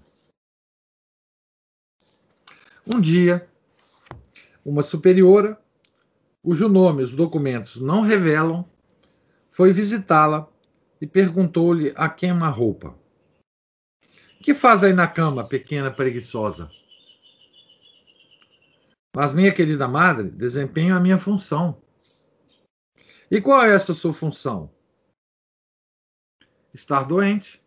Um 2.84 3.00
dia, 3.00 3.48
uma 4.64 4.82
superiora, 4.82 5.60
cujo 6.42 6.68
nome 6.68 7.02
os 7.02 7.12
documentos 7.12 7.76
não 7.76 8.02
revelam, 8.02 8.68
foi 9.50 9.72
visitá-la 9.72 10.48
e 11.00 11.06
perguntou-lhe 11.06 11.92
a 11.96 12.08
quem 12.08 12.32
uma 12.32 12.48
roupa. 12.48 12.98
Que 14.42 14.54
faz 14.54 14.82
aí 14.82 14.92
na 14.92 15.06
cama, 15.06 15.46
pequena 15.46 15.90
preguiçosa? 15.90 16.70
Mas, 19.14 19.32
minha 19.32 19.52
querida 19.52 19.86
madre, 19.86 20.30
desempenho 20.30 20.96
a 20.96 21.00
minha 21.00 21.18
função. 21.18 21.80
E 23.30 23.40
qual 23.40 23.62
é 23.62 23.74
essa 23.74 23.94
sua 23.94 24.14
função? 24.14 24.72
Estar 26.72 27.04
doente. 27.04 27.62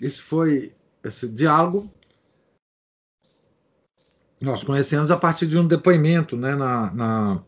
Esse 0.00 0.22
foi 0.22 0.74
esse 1.04 1.28
diálogo 1.28 1.92
nós 4.42 4.64
conhecemos 4.64 5.10
a 5.12 5.16
partir 5.16 5.46
de 5.46 5.56
um 5.56 5.66
depoimento 5.66 6.36
né, 6.36 6.56
na, 6.56 6.92
na 6.92 7.42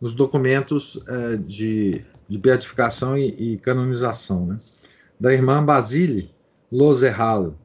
nos 0.00 0.14
documentos 0.14 1.08
é, 1.08 1.36
de, 1.36 2.04
de 2.28 2.38
beatificação 2.38 3.18
e, 3.18 3.54
e 3.54 3.58
canonização 3.58 4.46
né, 4.46 4.56
da 5.18 5.32
irmã 5.32 5.64
Basile 5.64 6.32
Lozerhal. 6.70 7.58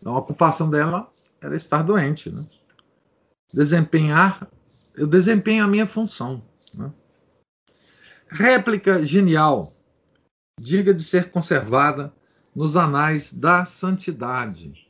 Então, 0.00 0.14
a 0.14 0.18
ocupação 0.20 0.70
dela 0.70 1.08
era 1.42 1.54
estar 1.54 1.82
doente. 1.82 2.30
Né? 2.30 2.42
Desempenhar, 3.52 4.48
eu 4.96 5.06
desempenho 5.06 5.64
a 5.64 5.68
minha 5.68 5.86
função. 5.86 6.42
Né? 6.76 6.90
Réplica 8.30 9.04
genial, 9.04 9.68
diga 10.58 10.94
de 10.94 11.02
ser 11.02 11.30
conservada 11.30 12.10
nos 12.54 12.76
anais 12.76 13.34
da 13.34 13.66
santidade 13.66 14.87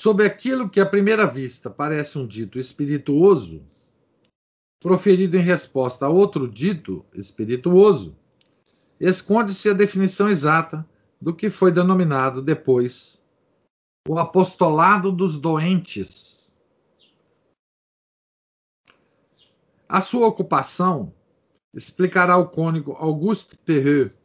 sobre 0.00 0.24
aquilo 0.24 0.70
que 0.70 0.80
à 0.80 0.86
primeira 0.86 1.26
vista 1.26 1.68
parece 1.68 2.16
um 2.16 2.26
dito 2.26 2.58
espirituoso, 2.58 3.62
proferido 4.80 5.36
em 5.36 5.42
resposta 5.42 6.06
a 6.06 6.08
outro 6.08 6.48
dito 6.48 7.04
espirituoso, 7.12 8.16
esconde-se 8.98 9.68
a 9.68 9.74
definição 9.74 10.30
exata 10.30 10.88
do 11.20 11.36
que 11.36 11.50
foi 11.50 11.70
denominado 11.70 12.40
depois 12.40 13.22
o 14.08 14.18
apostolado 14.18 15.12
dos 15.12 15.38
doentes. 15.38 16.58
A 19.86 20.00
sua 20.00 20.26
ocupação 20.26 21.12
explicará 21.74 22.38
o 22.38 22.48
cônigo 22.48 22.92
Auguste 22.92 23.54
Perreux 23.54 24.18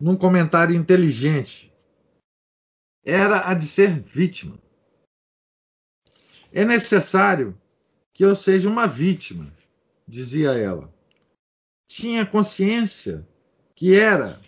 num 0.00 0.16
comentário 0.16 0.74
inteligente 0.74 1.69
era 3.04 3.48
a 3.48 3.54
de 3.54 3.66
ser 3.66 4.00
vítima. 4.00 4.58
É 6.52 6.64
necessário 6.64 7.58
que 8.12 8.24
eu 8.24 8.34
seja 8.34 8.68
uma 8.68 8.86
vítima, 8.86 9.52
dizia 10.06 10.50
ela. 10.50 10.92
Tinha 11.88 12.26
consciência 12.26 13.26
que 13.74 13.94
era 13.94 14.40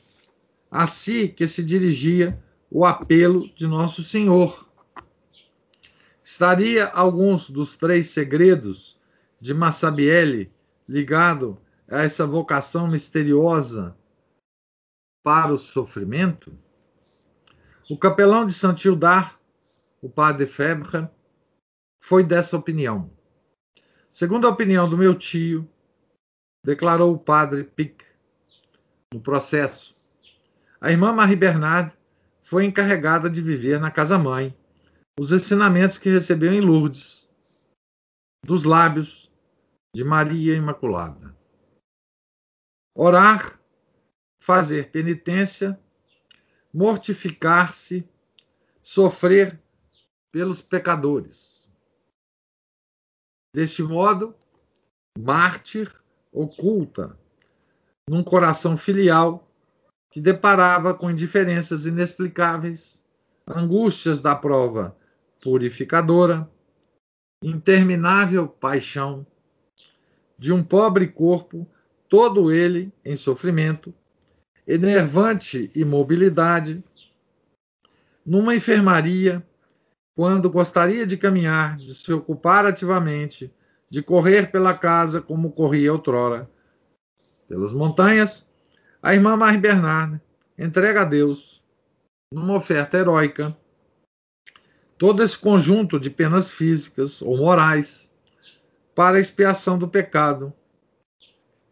a 0.70 0.86
si 0.86 1.28
que 1.28 1.46
se 1.46 1.62
dirigia 1.62 2.42
o 2.70 2.84
apelo 2.84 3.48
de 3.54 3.66
Nosso 3.66 4.02
Senhor. 4.02 4.68
Estaria 6.24 6.86
alguns 6.88 7.50
dos 7.50 7.76
três 7.76 8.10
segredos 8.10 8.98
de 9.40 9.52
Massabielle 9.52 10.52
ligado 10.88 11.60
a 11.88 12.02
essa 12.02 12.26
vocação 12.26 12.88
misteriosa 12.88 13.96
para 15.22 15.52
o 15.52 15.58
sofrimento? 15.58 16.56
O 17.90 17.96
capelão 17.98 18.46
de 18.46 18.52
Saint-Gildard, 18.52 19.36
o 20.00 20.08
padre 20.08 20.46
Febre, 20.46 21.08
foi 22.00 22.24
dessa 22.24 22.56
opinião. 22.56 23.10
Segundo 24.12 24.46
a 24.46 24.50
opinião 24.50 24.88
do 24.88 24.96
meu 24.96 25.16
tio, 25.16 25.68
declarou 26.64 27.12
o 27.12 27.18
padre 27.18 27.64
Pic 27.64 28.02
no 29.12 29.20
processo, 29.20 29.92
a 30.80 30.90
irmã 30.90 31.12
Marie 31.12 31.36
Bernard 31.36 31.96
foi 32.42 32.64
encarregada 32.64 33.30
de 33.30 33.40
viver 33.40 33.78
na 33.78 33.90
casa-mãe 33.90 34.56
os 35.18 35.30
ensinamentos 35.30 35.98
que 35.98 36.08
recebeu 36.08 36.52
em 36.52 36.60
Lourdes, 36.60 37.30
dos 38.44 38.64
lábios 38.64 39.30
de 39.94 40.02
Maria 40.02 40.54
Imaculada. 40.54 41.36
Orar, 42.96 43.60
fazer 44.40 44.90
penitência 44.90 45.78
mortificar-se, 46.72 48.08
sofrer 48.80 49.60
pelos 50.30 50.62
pecadores. 50.62 51.68
Deste 53.54 53.82
modo, 53.82 54.34
mártir 55.18 55.94
oculta 56.32 57.18
num 58.08 58.24
coração 58.24 58.76
filial 58.76 59.46
que 60.10 60.20
deparava 60.20 60.94
com 60.94 61.10
indiferenças 61.10 61.86
inexplicáveis, 61.86 63.04
angústias 63.46 64.20
da 64.20 64.34
prova 64.34 64.96
purificadora, 65.40 66.50
interminável 67.42 68.46
paixão 68.48 69.26
de 70.38 70.52
um 70.52 70.62
pobre 70.62 71.08
corpo, 71.08 71.66
todo 72.08 72.52
ele 72.52 72.92
em 73.04 73.16
sofrimento, 73.16 73.94
enervante 74.66 75.70
imobilidade, 75.74 76.82
numa 78.24 78.54
enfermaria, 78.54 79.44
quando 80.14 80.50
gostaria 80.50 81.06
de 81.06 81.16
caminhar, 81.16 81.76
de 81.76 81.94
se 81.94 82.12
ocupar 82.12 82.64
ativamente, 82.66 83.52
de 83.90 84.02
correr 84.02 84.50
pela 84.50 84.76
casa 84.76 85.20
como 85.20 85.52
corria 85.52 85.92
outrora, 85.92 86.48
pelas 87.48 87.72
montanhas, 87.72 88.50
a 89.02 89.14
irmã 89.14 89.36
Marie 89.36 89.58
Bernard 89.58 90.20
entrega 90.56 91.02
a 91.02 91.04
Deus, 91.04 91.62
numa 92.32 92.54
oferta 92.54 92.96
heróica, 92.96 93.56
todo 94.96 95.22
esse 95.22 95.36
conjunto 95.36 95.98
de 95.98 96.08
penas 96.08 96.48
físicas 96.48 97.20
ou 97.20 97.36
morais 97.36 98.14
para 98.94 99.16
a 99.16 99.20
expiação 99.20 99.76
do 99.76 99.88
pecado 99.88 100.52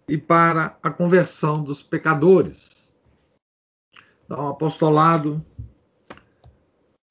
e 0.08 0.18
para 0.18 0.76
a 0.82 0.90
conversão 0.90 1.62
dos 1.62 1.82
pecadores 1.82 2.79
um 4.38 4.48
apostolado 4.48 5.44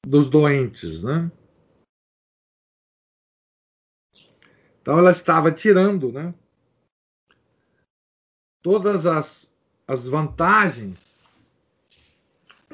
dos 0.06 0.30
doentes, 0.30 1.04
né? 1.04 1.30
Então 4.80 4.98
ela 4.98 5.10
estava 5.10 5.52
tirando, 5.52 6.10
né? 6.10 6.34
Todas 8.62 9.06
as, 9.06 9.54
as 9.86 10.06
vantagens, 10.06 11.28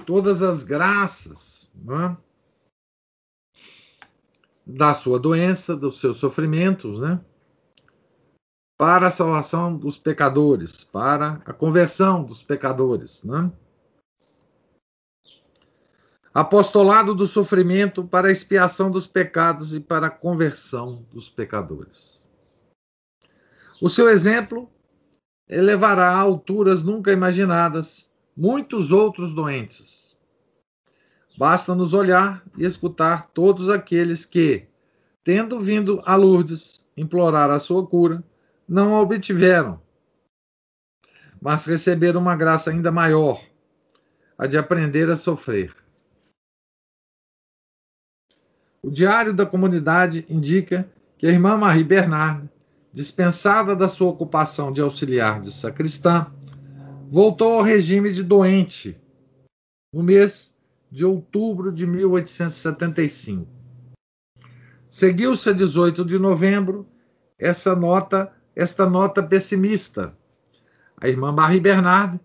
todas 0.07 0.43
as 0.43 0.63
graças, 0.63 1.71
né? 1.75 2.17
Da 4.65 4.95
sua 4.95 5.19
doença, 5.19 5.77
dos 5.77 6.01
seus 6.01 6.19
sofrimentos, 6.19 7.01
né? 7.01 7.25
Para 8.79 9.09
a 9.09 9.11
salvação 9.11 9.77
dos 9.77 9.97
pecadores, 9.97 10.85
para 10.85 11.43
a 11.47 11.53
conversão 11.53 12.23
dos 12.25 12.43
pecadores, 12.43 13.25
né? 13.25 13.51
Apostolado 16.37 17.15
do 17.15 17.27
sofrimento 17.27 18.05
para 18.05 18.29
a 18.29 18.31
expiação 18.31 18.91
dos 18.91 19.07
pecados 19.07 19.75
e 19.75 19.81
para 19.81 20.09
a 20.09 20.11
conversão 20.11 21.03
dos 21.11 21.31
pecadores. 21.31 22.29
O 23.81 23.89
seu 23.89 24.07
exemplo 24.11 24.71
elevará 25.49 26.09
a 26.09 26.19
alturas 26.19 26.83
nunca 26.83 27.11
imaginadas 27.11 28.13
muitos 28.37 28.93
outros 28.93 29.33
doentes. 29.33 30.15
basta-nos 31.39 31.95
olhar 31.95 32.45
e 32.59 32.67
escutar 32.67 33.29
todos 33.29 33.71
aqueles 33.71 34.27
que, 34.27 34.69
tendo 35.25 35.59
vindo 35.59 36.03
a 36.05 36.17
Lourdes 36.17 36.85
implorar 36.95 37.51
a 37.51 37.59
sua 37.59 37.87
cura, 37.87 38.23
não 38.69 38.95
a 38.95 39.01
obtiveram, 39.01 39.81
mas 41.41 41.65
receberam 41.65 42.21
uma 42.21 42.37
graça 42.37 42.71
ainda 42.71 42.93
maior, 42.93 43.43
a 44.37 44.47
de 44.47 44.59
aprender 44.59 45.11
a 45.11 45.17
sofrer. 45.17 45.86
O 48.87 48.91
diário 48.91 49.35
da 49.35 49.45
comunidade 49.45 50.25
indica 50.31 50.89
que 51.19 51.27
a 51.27 51.31
irmã 51.31 51.57
Marie 51.57 51.83
Bernard, 51.83 52.49
dispensada 52.93 53.75
da 53.75 53.89
sua 53.89 54.07
ocupação 54.07 54.71
de 54.71 54.81
auxiliar 54.81 55.41
de 55.41 55.51
sacristã, 55.51 56.29
voltou 57.11 57.55
ao 57.55 57.63
regime 57.63 58.13
de 58.13 58.23
doente 58.23 58.97
no 59.93 60.05
mês 60.05 60.55
de 60.89 61.05
outubro 61.05 61.73
de 61.73 61.85
1875. 61.85 63.49
Seguiu-se 64.89 65.51
a 65.51 65.53
18 65.53 66.05
de 66.05 66.17
novembro 66.17 66.87
essa 67.37 67.75
nota, 67.75 68.33
esta 68.55 68.89
nota 68.89 69.21
pessimista. 69.21 70.13
A 70.97 71.09
irmã 71.09 71.33
Marie 71.33 71.59
Bernard 71.59 72.21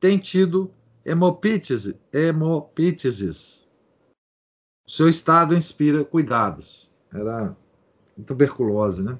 tem 0.00 0.18
tido 0.18 0.68
hemopítise, 1.04 1.96
Seu 4.86 5.08
estado 5.08 5.54
inspira 5.54 6.04
cuidados. 6.04 6.90
Era 7.12 7.56
tuberculose, 8.26 9.02
né? 9.02 9.18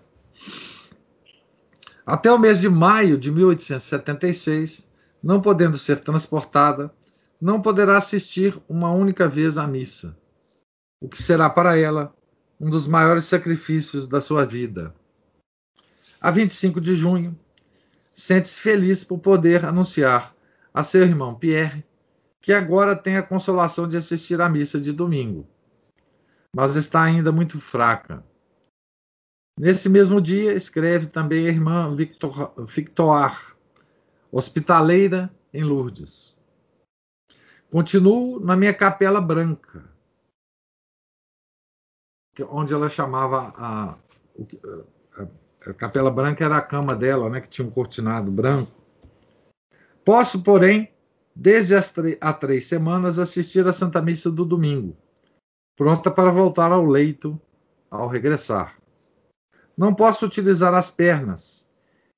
Até 2.05 2.33
o 2.33 2.39
mês 2.39 2.61
de 2.61 2.69
maio 2.69 3.17
de 3.17 3.31
1876, 3.31 4.89
não 5.23 5.41
podendo 5.41 5.79
ser 5.79 6.01
transportada, 6.01 6.93
não 7.41 7.63
poderá 7.63 7.97
assistir 7.97 8.61
uma 8.69 8.91
única 8.91 9.29
vez 9.29 9.57
à 9.57 9.67
missa, 9.67 10.17
o 11.01 11.09
que 11.09 11.23
será 11.23 11.49
para 11.49 11.77
ela 11.77 12.15
um 12.61 12.71
dos 12.71 12.87
maiores 12.87 13.25
sacrifícios 13.25 14.07
da 14.07 14.21
sua 14.21 14.45
vida. 14.45 14.95
A 16.21 16.31
25 16.31 16.81
de 16.81 16.95
junho, 16.95 17.39
sente-se 17.97 18.59
feliz 18.59 19.03
por 19.03 19.19
poder 19.19 19.65
anunciar 19.65 20.35
a 20.73 20.83
seu 20.83 21.03
irmão 21.03 21.35
Pierre 21.35 21.85
que 22.41 22.53
agora 22.53 22.97
tem 22.97 23.17
a 23.17 23.23
consolação 23.23 23.87
de 23.87 23.97
assistir 23.97 24.41
à 24.41 24.49
missa 24.49 24.81
de 24.81 24.93
domingo, 24.93 25.49
mas 26.55 26.77
está 26.77 27.03
ainda 27.03 27.33
muito 27.33 27.61
fraca. 27.61 28.25
Nesse 29.59 29.89
mesmo 29.89 30.21
dia, 30.21 30.53
escreve 30.53 31.07
também 31.07 31.47
a 31.47 31.51
irmã 31.51 31.95
Victor, 31.95 32.53
Victoire, 32.67 33.37
hospitaleira 34.31 35.31
em 35.53 35.63
Lourdes. 35.63 36.41
Continuo 37.71 38.41
na 38.41 38.57
minha 38.57 38.75
capela 38.75 39.21
branca, 39.21 39.91
onde 42.51 42.75
ela 42.75 42.89
chamava 42.89 43.53
a, 43.57 43.99
a, 45.19 45.27
a 45.67 45.75
capela 45.75 46.11
branca 46.11 46.45
era 46.45 46.57
a 46.57 46.63
cama 46.63 46.95
dela, 46.95 47.31
né, 47.31 47.41
que 47.41 47.49
tinha 47.49 47.67
um 47.67 47.71
cortinado 47.71 48.31
branco. 48.31 48.73
Posso, 50.05 50.43
porém, 50.43 50.93
desde 51.35 51.75
as 51.75 51.95
há 52.21 52.33
três 52.33 52.67
semanas, 52.67 53.19
assistir 53.19 53.67
à 53.67 53.73
Santa 53.73 54.03
Missa 54.03 54.31
do 54.31 54.45
domingo, 54.45 54.97
pronta 55.77 56.11
para 56.11 56.31
voltar 56.31 56.73
ao 56.73 56.85
leito 56.85 57.41
ao 57.91 58.09
regressar. 58.09 58.79
Não 59.77 59.95
posso 59.95 60.27
utilizar 60.27 60.75
as 60.75 60.91
pernas 60.91 61.69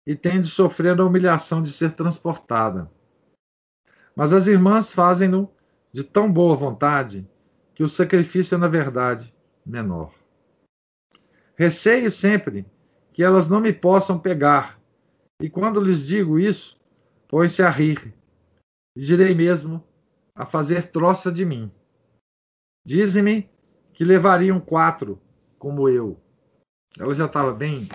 e 0.07 0.15
tenho 0.15 0.43
de 0.43 0.51
sofrer 0.51 0.99
a 0.99 1.05
humilhação 1.05 1.63
de 1.63 1.73
ser 1.73 1.93
transportada. 1.93 2.91
Mas 4.15 4.33
as 4.33 4.47
irmãs 4.47 4.93
fazem-no 4.93 5.51
de 5.93 6.05
tão 6.05 6.31
boa 6.31 6.55
vontade 6.57 7.29
que 7.75 7.83
o 7.83 7.89
sacrifício 7.89 8.55
é, 8.55 8.59
na 8.59 8.69
verdade, 8.69 9.35
menor. 9.65 10.13
Receio 11.57 12.11
sempre 12.11 12.67
que 13.13 13.23
elas 13.23 13.49
não 13.49 13.61
me 13.61 13.73
possam 13.73 14.19
pegar, 14.19 14.79
e 15.41 15.49
quando 15.49 15.81
lhes 15.81 16.05
digo 16.05 16.39
isso, 16.39 16.77
põe-se 17.29 17.63
a 17.63 17.71
rir. 17.71 18.15
Direi 18.97 19.35
mesmo 19.35 19.83
a 20.35 20.45
fazer 20.45 20.91
troça 20.91 21.31
de 21.31 21.45
mim. 21.45 21.71
Dizem-me 22.85 23.49
que 23.95 24.05
levariam 24.05 24.61
quatro, 24.61 25.19
como 25.59 25.89
eu. 25.89 26.21
Ela 26.99 27.15
já 27.15 27.25
estava 27.25 27.53
bem, 27.53 27.89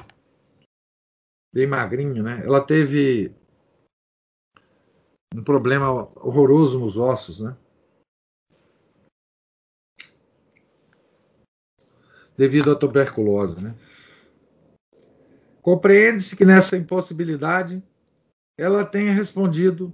bem 1.53 1.67
magrinha, 1.67 2.23
né? 2.23 2.41
Ela 2.43 2.65
teve 2.65 3.31
um 5.35 5.43
problema 5.43 5.91
horroroso 6.15 6.79
nos 6.79 6.97
ossos, 6.97 7.39
né? 7.39 7.55
Devido 12.35 12.71
à 12.71 12.75
tuberculose, 12.75 13.61
né? 13.61 13.75
Compreende-se 15.61 16.35
que 16.35 16.45
nessa 16.45 16.75
impossibilidade 16.75 17.83
ela 18.57 18.83
tenha 18.83 19.13
respondido 19.13 19.93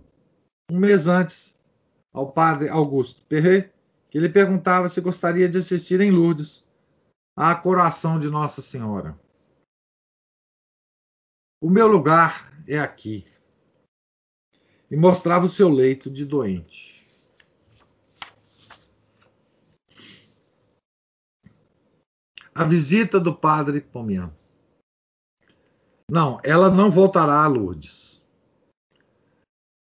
um 0.71 0.79
mês 0.79 1.07
antes 1.07 1.55
ao 2.13 2.31
padre 2.31 2.69
Augusto 2.69 3.21
Perret, 3.23 3.74
ele 4.17 4.29
perguntava 4.29 4.87
se 4.87 5.01
gostaria 5.01 5.49
de 5.49 5.57
assistir 5.57 5.99
em 5.99 6.09
Lourdes 6.09 6.65
à 7.35 7.53
coração 7.53 8.17
de 8.17 8.29
Nossa 8.29 8.61
Senhora. 8.61 9.19
O 11.61 11.69
meu 11.69 11.85
lugar 11.85 12.49
é 12.65 12.79
aqui. 12.79 13.27
E 14.89 14.95
mostrava 14.95 15.43
o 15.43 15.49
seu 15.49 15.67
leito 15.67 16.09
de 16.09 16.23
doente. 16.23 17.05
A 22.53 22.63
visita 22.63 23.19
do 23.19 23.35
padre 23.35 23.81
Pomian. 23.81 24.33
Não, 26.09 26.39
ela 26.41 26.71
não 26.71 26.89
voltará 26.89 27.43
a 27.43 27.47
Lourdes. 27.47 28.25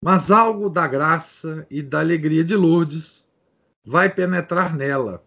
Mas 0.04 0.30
algo 0.30 0.68
da 0.68 0.86
graça 0.86 1.66
e 1.70 1.82
da 1.82 2.00
alegria 2.00 2.44
de 2.44 2.54
Lourdes 2.54 3.19
vai 3.84 4.12
penetrar 4.12 4.76
nela. 4.76 5.24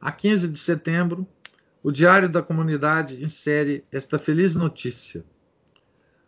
A 0.00 0.10
15 0.10 0.48
de 0.48 0.58
setembro, 0.58 1.26
o 1.82 1.90
Diário 1.90 2.28
da 2.28 2.42
Comunidade 2.42 3.22
insere 3.22 3.84
esta 3.90 4.18
feliz 4.18 4.54
notícia. 4.54 5.24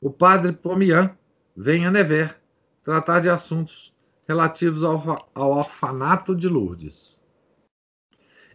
O 0.01 0.11
padre 0.11 0.53
Pomian 0.53 1.17
vem 1.57 1.87
a 1.87 1.91
Never 1.91 2.37
tratar 2.83 3.21
de 3.21 3.29
assuntos 3.29 3.95
relativos 4.27 4.83
ao, 4.83 5.31
ao 5.35 5.51
orfanato 5.53 6.35
de 6.35 6.49
Lourdes. 6.49 7.23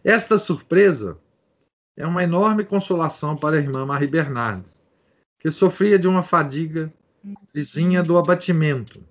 Esta 0.04 0.38
surpresa 0.38 1.18
é 1.96 2.06
uma 2.06 2.22
enorme 2.22 2.64
consolação 2.64 3.36
para 3.36 3.56
a 3.56 3.60
irmã 3.60 3.84
Marie 3.84 4.08
Bernard, 4.08 4.64
que 5.38 5.50
sofria 5.50 5.98
de 5.98 6.06
uma 6.06 6.22
fadiga 6.22 6.92
vizinha 7.52 8.02
do 8.02 8.16
abatimento. 8.16 9.04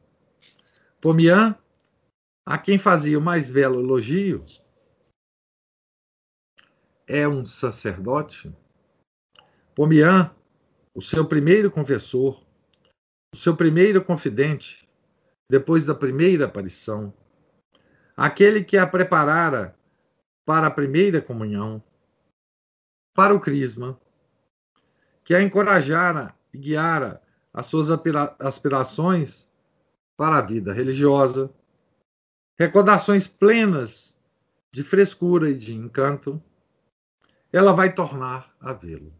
Pomian, 1.01 1.55
a 2.49 2.57
quem 2.57 2.79
fazia 2.79 3.19
o 3.19 3.21
mais 3.21 3.49
belo 3.49 3.81
elogio, 3.81 4.45
é 7.05 7.27
um 7.27 7.45
sacerdote? 7.45 8.55
Pomian, 9.75 10.33
o 10.95 11.01
seu 11.01 11.27
primeiro 11.27 11.69
confessor, 11.69 12.41
o 13.33 13.37
seu 13.37 13.53
primeiro 13.53 14.01
confidente, 14.01 14.87
depois 15.51 15.85
da 15.85 15.93
primeira 15.93 16.45
aparição, 16.45 17.13
aquele 18.15 18.63
que 18.63 18.77
a 18.77 18.87
preparara 18.87 19.77
para 20.45 20.67
a 20.67 20.71
primeira 20.71 21.21
comunhão, 21.21 21.83
para 23.13 23.35
o 23.35 23.41
crisma, 23.41 23.99
que 25.25 25.35
a 25.35 25.43
encorajara 25.43 26.33
e 26.53 26.57
guiara 26.57 27.21
as 27.53 27.65
suas 27.65 27.89
aspirações 28.39 29.51
para 30.15 30.37
a 30.37 30.41
vida 30.41 30.71
religiosa, 30.71 31.53
recordações 32.57 33.25
é 33.25 33.29
plenas 33.37 34.15
de 34.71 34.83
frescura 34.83 35.49
e 35.49 35.55
de 35.55 35.73
encanto, 35.73 36.41
ela 37.51 37.73
vai 37.73 37.93
tornar 37.93 38.53
a 38.59 38.73
vê-lo. 38.73 39.13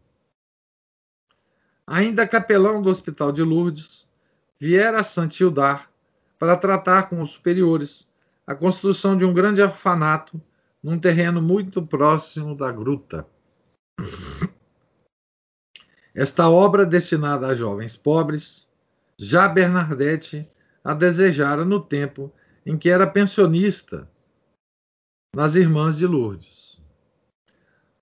Ainda 1.86 2.28
capelão 2.28 2.82
do 2.82 2.90
Hospital 2.90 3.32
de 3.32 3.42
Lourdes, 3.42 4.06
viera 4.60 5.00
a 5.00 5.04
Santildar 5.04 5.90
para 6.38 6.56
tratar 6.56 7.08
com 7.08 7.22
os 7.22 7.30
superiores 7.30 8.12
a 8.46 8.54
construção 8.54 9.16
de 9.16 9.24
um 9.24 9.32
grande 9.32 9.62
orfanato 9.62 10.40
num 10.82 10.98
terreno 10.98 11.40
muito 11.40 11.84
próximo 11.84 12.54
da 12.56 12.70
gruta. 12.70 13.26
Esta 16.14 16.48
obra 16.48 16.84
destinada 16.84 17.46
a 17.46 17.54
jovens 17.54 17.96
pobres, 17.96 18.68
já 19.16 19.48
Bernadette 19.48 20.48
a 20.82 20.94
desejara 20.94 21.64
no 21.64 21.80
tempo 21.80 22.32
em 22.68 22.76
que 22.76 22.90
era 22.90 23.06
pensionista 23.06 24.06
nas 25.34 25.54
Irmãs 25.54 25.96
de 25.96 26.06
Lourdes. 26.06 26.78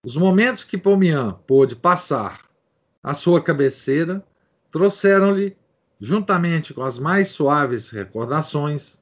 Os 0.05 0.17
momentos 0.17 0.65
que 0.65 0.77
Pomian 0.77 1.35
pôde 1.47 1.77
passar 1.77 2.45
à 3.01 3.15
sua 3.15 3.41
cabeceira 3.41 4.27
trouxeram-lhe, 4.73 5.57
juntamente 6.01 6.75
com 6.75 6.83
as 6.83 6.99
mais 6.99 7.29
suaves 7.29 7.91
recordações, 7.91 9.01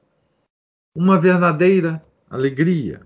uma 0.95 1.19
verdadeira 1.19 2.05
alegria. 2.29 3.01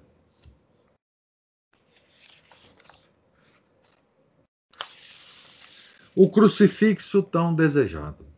O 6.14 6.30
crucifixo 6.30 7.24
tão 7.24 7.56
desejado. 7.56 8.29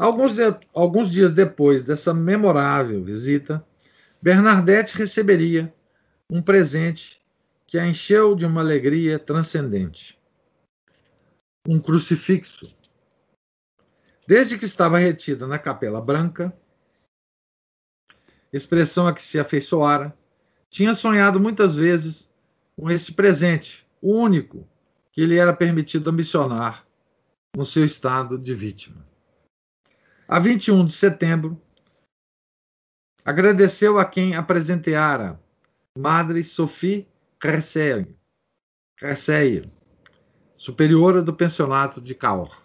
Alguns, 0.00 0.34
de, 0.34 0.44
alguns 0.74 1.10
dias 1.10 1.34
depois 1.34 1.84
dessa 1.84 2.14
memorável 2.14 3.04
visita, 3.04 3.62
Bernadette 4.22 4.96
receberia 4.96 5.70
um 6.30 6.40
presente 6.40 7.20
que 7.66 7.78
a 7.78 7.86
encheu 7.86 8.34
de 8.34 8.46
uma 8.46 8.62
alegria 8.62 9.18
transcendente. 9.18 10.18
Um 11.68 11.78
crucifixo. 11.78 12.74
Desde 14.26 14.56
que 14.56 14.64
estava 14.64 14.98
retida 14.98 15.46
na 15.46 15.58
Capela 15.58 16.00
Branca, 16.00 16.50
expressão 18.50 19.06
a 19.06 19.12
que 19.12 19.20
se 19.20 19.38
afeiçoara, 19.38 20.16
tinha 20.70 20.94
sonhado 20.94 21.38
muitas 21.38 21.74
vezes 21.74 22.32
com 22.74 22.90
este 22.90 23.12
presente, 23.12 23.86
o 24.00 24.14
único 24.14 24.66
que 25.12 25.26
lhe 25.26 25.36
era 25.36 25.52
permitido 25.52 26.08
ambicionar 26.08 26.86
no 27.54 27.66
seu 27.66 27.84
estado 27.84 28.38
de 28.38 28.54
vítima. 28.54 29.09
A 30.32 30.38
21 30.38 30.86
de 30.86 30.92
setembro, 30.92 31.60
agradeceu 33.24 33.98
a 33.98 34.04
quem 34.04 34.36
apresenteara 34.36 35.40
Madre 35.98 36.44
Sophie 36.44 37.08
Carceia, 37.36 38.06
superiora 40.56 41.20
do 41.20 41.34
pensionato 41.34 42.00
de 42.00 42.14
Caor. 42.14 42.62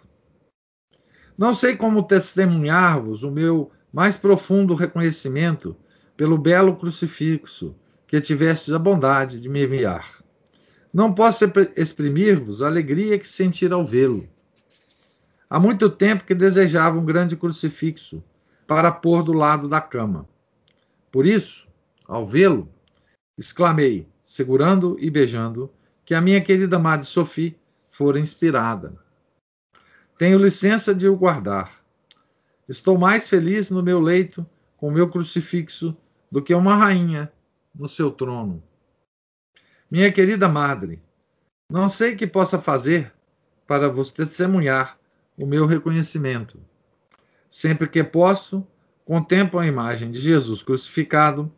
Não 1.36 1.56
sei 1.56 1.76
como 1.76 2.04
testemunhar-vos 2.04 3.24
o 3.24 3.32
meu 3.32 3.72
mais 3.92 4.14
profundo 4.14 4.76
reconhecimento 4.76 5.76
pelo 6.16 6.38
belo 6.38 6.76
crucifixo 6.76 7.74
que 8.06 8.20
tivestes 8.20 8.72
a 8.72 8.78
bondade 8.78 9.40
de 9.40 9.48
me 9.48 9.64
enviar. 9.64 10.22
Não 10.94 11.12
posso 11.12 11.44
exprimir-vos 11.74 12.62
a 12.62 12.68
alegria 12.68 13.18
que 13.18 13.26
senti 13.26 13.66
ao 13.66 13.84
vê-lo 13.84 14.35
Há 15.48 15.60
muito 15.60 15.88
tempo 15.88 16.24
que 16.24 16.34
desejava 16.34 16.98
um 16.98 17.04
grande 17.04 17.36
crucifixo 17.36 18.22
para 18.66 18.90
pôr 18.90 19.22
do 19.22 19.32
lado 19.32 19.68
da 19.68 19.80
cama. 19.80 20.28
Por 21.12 21.24
isso, 21.24 21.68
ao 22.06 22.26
vê-lo, 22.26 22.68
exclamei, 23.38 24.08
segurando 24.24 24.96
e 24.98 25.08
beijando, 25.08 25.72
que 26.04 26.14
a 26.14 26.20
minha 26.20 26.40
querida 26.40 26.78
Madre 26.78 27.06
Sophie 27.06 27.56
fora 27.90 28.18
inspirada. 28.18 28.94
Tenho 30.18 30.38
licença 30.38 30.94
de 30.94 31.08
o 31.08 31.16
guardar. 31.16 31.80
Estou 32.68 32.98
mais 32.98 33.28
feliz 33.28 33.70
no 33.70 33.82
meu 33.82 34.00
leito 34.00 34.44
com 34.76 34.90
meu 34.90 35.08
crucifixo 35.08 35.96
do 36.30 36.42
que 36.42 36.54
uma 36.54 36.74
rainha 36.74 37.32
no 37.74 37.88
seu 37.88 38.10
trono. 38.10 38.62
Minha 39.90 40.10
querida 40.10 40.48
madre, 40.48 41.00
não 41.70 41.88
sei 41.88 42.14
o 42.14 42.16
que 42.16 42.26
possa 42.26 42.60
fazer 42.60 43.12
para 43.66 43.88
vos 43.88 44.10
testemunhar 44.10 44.95
o 45.36 45.46
meu 45.46 45.66
reconhecimento. 45.66 46.58
Sempre 47.48 47.88
que 47.88 48.02
posso, 48.02 48.66
contemplo 49.04 49.58
a 49.58 49.66
imagem 49.66 50.10
de 50.10 50.20
Jesus 50.20 50.62
crucificado 50.62 51.52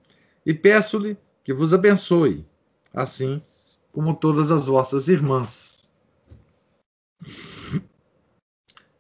e 0.45 0.53
peço-lhe 0.53 1.17
que 1.45 1.53
vos 1.53 1.73
abençoe, 1.73 2.47
assim 2.93 3.43
como 3.93 4.15
todas 4.15 4.51
as 4.51 4.67
vossas 4.67 5.09
irmãs. 5.09 5.89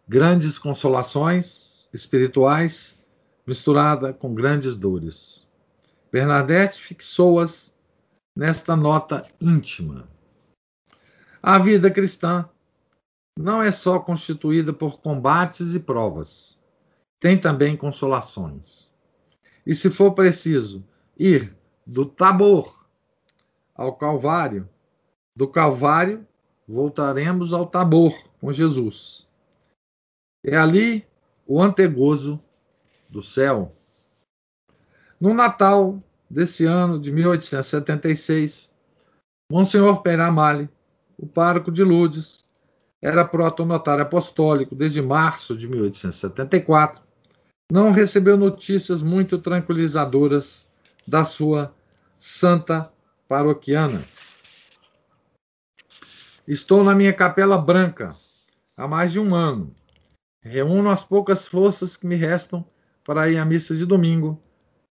Grandes 0.08 0.58
consolações 0.58 1.88
espirituais 1.92 2.98
misturada 3.46 4.12
com 4.12 4.34
grandes 4.34 4.74
dores. 4.74 5.46
Bernadette 6.10 6.80
fixou-as 6.80 7.74
nesta 8.36 8.74
nota 8.76 9.26
íntima. 9.40 10.08
A 11.42 11.58
vida 11.58 11.90
cristã 11.90 12.48
não 13.39 13.62
é 13.62 13.70
só 13.70 14.01
constituída 14.01 14.72
por 14.72 14.99
combates 15.01 15.72
e 15.72 15.78
provas, 15.78 16.59
tem 17.20 17.41
também 17.41 17.76
consolações. 17.76 18.93
E 19.64 19.76
se 19.76 19.91
for 19.91 20.12
preciso 20.12 20.84
ir 21.16 21.57
do 21.86 22.05
Tabor 22.05 22.84
ao 23.76 23.95
Calvário, 23.95 24.68
do 25.36 25.47
Calvário 25.47 26.26
voltaremos 26.66 27.53
ao 27.53 27.64
Tabor 27.64 28.12
com 28.41 28.53
Jesus. 28.53 29.28
É 30.45 30.57
ali 30.57 31.07
o 31.47 31.62
antegozo 31.62 32.43
do 33.09 33.22
céu. 33.22 33.72
No 35.20 35.32
Natal 35.32 36.03
desse 36.28 36.64
ano 36.64 36.99
de 36.99 37.12
1876, 37.12 38.74
Monsenhor 39.49 40.03
Peramale, 40.03 40.68
o 41.16 41.26
pároco 41.26 41.70
de 41.70 41.84
Lourdes, 41.84 42.45
era 43.01 43.24
protonotário 43.24 44.03
apostólico 44.03 44.74
desde 44.74 45.01
março 45.01 45.57
de 45.57 45.68
1874, 45.68 47.03
não 47.70 47.92
recebeu 47.92 48.36
notícias 48.36 49.03
muito 49.03 49.38
tranquilizadoras 49.38 50.66
da 51.07 51.24
sua 51.24 51.74
santa 52.16 52.90
paroquiana. 53.28 54.03
Estou 56.46 56.82
na 56.82 56.94
minha 56.94 57.12
capela 57.12 57.59
branca 57.59 58.16
há 58.76 58.88
mais 58.88 59.12
de 59.12 59.20
um 59.20 59.34
ano. 59.34 59.74
Reúno 60.42 60.88
as 60.88 61.03
poucas 61.03 61.46
forças 61.46 61.96
que 61.96 62.07
me 62.07 62.16
restam 62.16 62.64
para 63.05 63.28
ir 63.28 63.36
à 63.38 63.44
missa 63.44 63.76
de 63.76 63.84
domingo, 63.84 64.40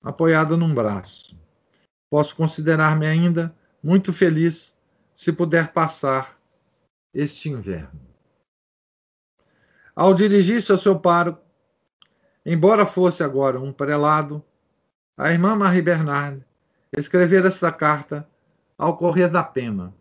apoiada 0.03 0.57
num 0.57 0.75
braço. 0.75 1.37
Posso 2.11 2.37
considerar-me 2.37 3.07
ainda 3.07 3.55
muito 3.83 4.13
feliz 4.13 4.77
se 5.15 5.33
puder 5.33 5.73
passar 5.73 6.36
este 7.17 7.49
inverno. 7.49 7.99
Ao 9.95 10.13
dirigir-se 10.13 10.71
ao 10.71 10.77
seu 10.77 11.01
paro, 11.01 11.39
embora 12.45 12.87
fosse 12.87 13.25
agora 13.25 13.59
um 13.59 13.73
prelado, 13.73 14.45
a 15.17 15.33
irmã 15.33 15.57
Marie 15.57 15.81
Bernard 15.81 16.45
escrevera 16.93 17.49
esta 17.49 17.73
carta 17.73 18.29
ao 18.77 18.99
correr 18.99 19.29
da 19.29 19.43
pena. 19.43 19.95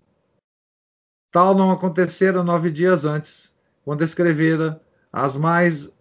Tal 1.32 1.56
não 1.56 1.72
acontecera 1.72 2.44
nove 2.44 2.70
dias 2.70 3.06
antes, 3.06 3.56
quando 3.84 4.04
escrevera 4.04 4.82
as 5.12 5.38
mais 5.38 5.96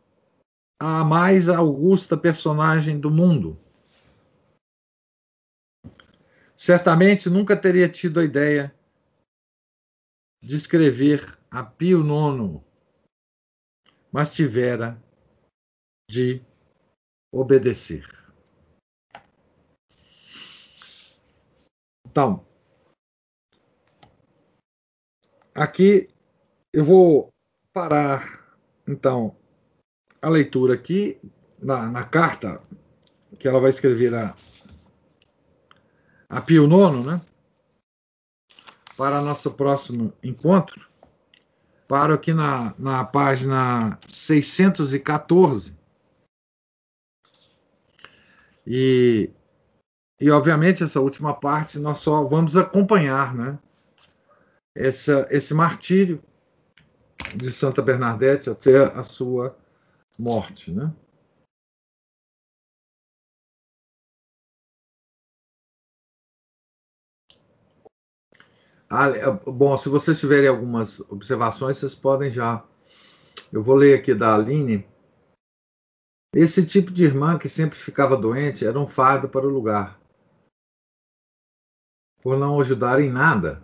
a 0.81 1.05
mais 1.05 1.49
augusta 1.49 2.17
personagem 2.17 2.99
do 2.99 3.11
mundo. 3.11 3.57
Certamente 6.57 7.31
nunca 7.31 7.57
teria 7.57 7.89
tido 7.89 8.19
a 8.19 8.25
ideia 8.25 8.75
de 10.45 10.57
escrever 10.57 11.39
a 11.51 11.65
Pio 11.65 12.01
IX, 12.01 12.61
mas 14.13 14.31
tivera 14.31 15.03
de 16.11 16.45
obedecer. 17.33 18.07
Então, 22.07 22.47
aqui 25.55 26.09
eu 26.73 26.85
vou 26.85 27.33
parar, 27.73 28.55
então, 28.87 29.35
a 30.21 30.29
leitura 30.29 30.75
aqui 30.75 31.19
na, 31.59 31.91
na 31.91 32.05
carta 32.05 32.63
que 33.39 33.49
ela 33.49 33.61
vai 33.61 33.71
escrever 33.71 34.15
a, 34.15 34.37
a 36.29 36.41
Pio 36.43 36.65
IX, 36.65 37.07
né? 37.07 37.34
Para 38.97 39.21
nosso 39.21 39.51
próximo 39.51 40.13
encontro. 40.23 40.87
Paro 41.87 42.15
aqui 42.15 42.33
na, 42.33 42.75
na 42.79 43.05
página 43.05 43.99
614. 44.07 45.77
E, 48.67 49.31
e, 50.19 50.31
obviamente, 50.31 50.83
essa 50.83 51.01
última 51.01 51.35
parte 51.35 51.79
nós 51.79 51.99
só 51.99 52.25
vamos 52.25 52.57
acompanhar 52.57 53.35
né, 53.35 53.59
essa, 54.75 55.27
esse 55.31 55.53
martírio 55.53 56.23
de 57.37 57.53
Santa 57.53 57.83
Bernadette 57.83 58.49
até 58.49 58.85
a 58.85 59.03
sua 59.03 59.57
morte. 60.19 60.71
Né? 60.71 60.91
Ah, 68.89 69.09
é, 69.11 69.31
bom, 69.31 69.77
se 69.77 69.89
vocês 69.89 70.19
tiverem 70.19 70.49
algumas 70.49 71.01
observações, 71.11 71.79
vocês 71.79 71.95
podem 71.95 72.31
já. 72.31 72.63
Eu 73.53 73.63
vou 73.63 73.75
ler 73.75 73.99
aqui 73.99 74.15
da 74.15 74.35
Aline. 74.35 74.87
Esse 76.35 76.67
tipo 76.67 76.91
de 76.91 77.05
irmã 77.05 77.39
que 77.39 77.49
sempre 77.49 77.79
ficava 77.79 78.17
doente 78.17 78.67
era 78.67 78.79
um 78.79 78.87
fardo 78.87 79.29
para 79.29 79.47
o 79.47 79.51
lugar. 79.51 79.99
Por 82.23 82.39
não 82.39 82.61
ajudar 82.61 83.01
em 83.01 83.11
nada. 83.11 83.63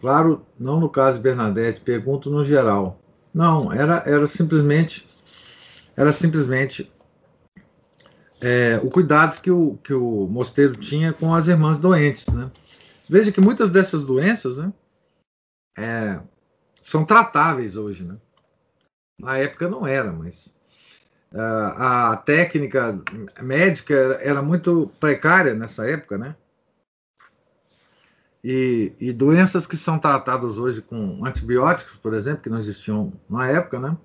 Claro, 0.00 0.46
não 0.58 0.78
no 0.78 0.88
caso 0.88 1.18
de 1.18 1.24
Bernadette, 1.24 1.80
pergunto 1.80 2.30
no 2.30 2.44
geral. 2.44 3.00
Não, 3.34 3.72
era, 3.72 4.02
era 4.06 4.26
simplesmente 4.26 5.08
era 5.98 6.12
simplesmente 6.12 6.92
é, 8.40 8.80
o 8.84 8.88
cuidado 8.88 9.40
que 9.40 9.50
o, 9.50 9.76
que 9.82 9.92
o 9.92 10.28
mosteiro 10.28 10.76
tinha 10.76 11.12
com 11.12 11.34
as 11.34 11.48
irmãs 11.48 11.76
doentes, 11.76 12.24
né? 12.32 12.48
Veja 13.08 13.32
que 13.32 13.40
muitas 13.40 13.70
dessas 13.70 14.04
doenças, 14.04 14.58
né, 14.58 14.72
é, 15.78 16.20
são 16.82 17.04
tratáveis 17.04 17.76
hoje, 17.76 18.04
né? 18.04 18.18
Na 19.18 19.38
época 19.38 19.68
não 19.68 19.86
era, 19.86 20.12
mas 20.12 20.54
uh, 21.32 21.74
a 21.76 22.16
técnica 22.16 23.00
médica 23.40 23.94
era 24.22 24.42
muito 24.42 24.92
precária 25.00 25.54
nessa 25.54 25.88
época, 25.88 26.18
né? 26.18 26.36
E, 28.42 28.92
e, 29.00 29.12
doenças 29.12 29.66
que 29.66 29.76
são 29.76 29.98
tratadas 29.98 30.58
hoje 30.58 30.80
com 30.80 31.24
antibióticos, 31.24 31.96
por 31.96 32.14
exemplo, 32.14 32.42
que 32.42 32.48
não 32.48 32.58
existiam 32.58 33.12
na 33.28 33.48
época, 33.48 33.80
né? 33.80 33.98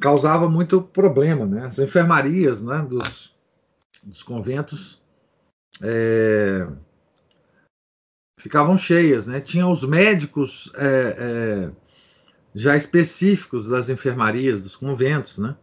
Causava 0.00 0.48
muito 0.48 0.82
problema, 0.82 1.44
né? 1.44 1.66
As 1.66 1.78
enfermarias, 1.78 2.62
né, 2.62 2.80
dos, 2.82 3.35
dos 4.06 4.22
conventos 4.22 5.02
é, 5.82 6.66
ficavam 8.38 8.78
cheias, 8.78 9.26
né? 9.26 9.40
Tinha 9.40 9.66
os 9.66 9.82
médicos 9.82 10.70
é, 10.76 11.16
é, 11.18 11.72
já 12.54 12.76
específicos 12.76 13.68
das 13.68 13.88
enfermarias 13.88 14.62
dos 14.62 14.76
conventos, 14.76 15.38
né? 15.38 15.56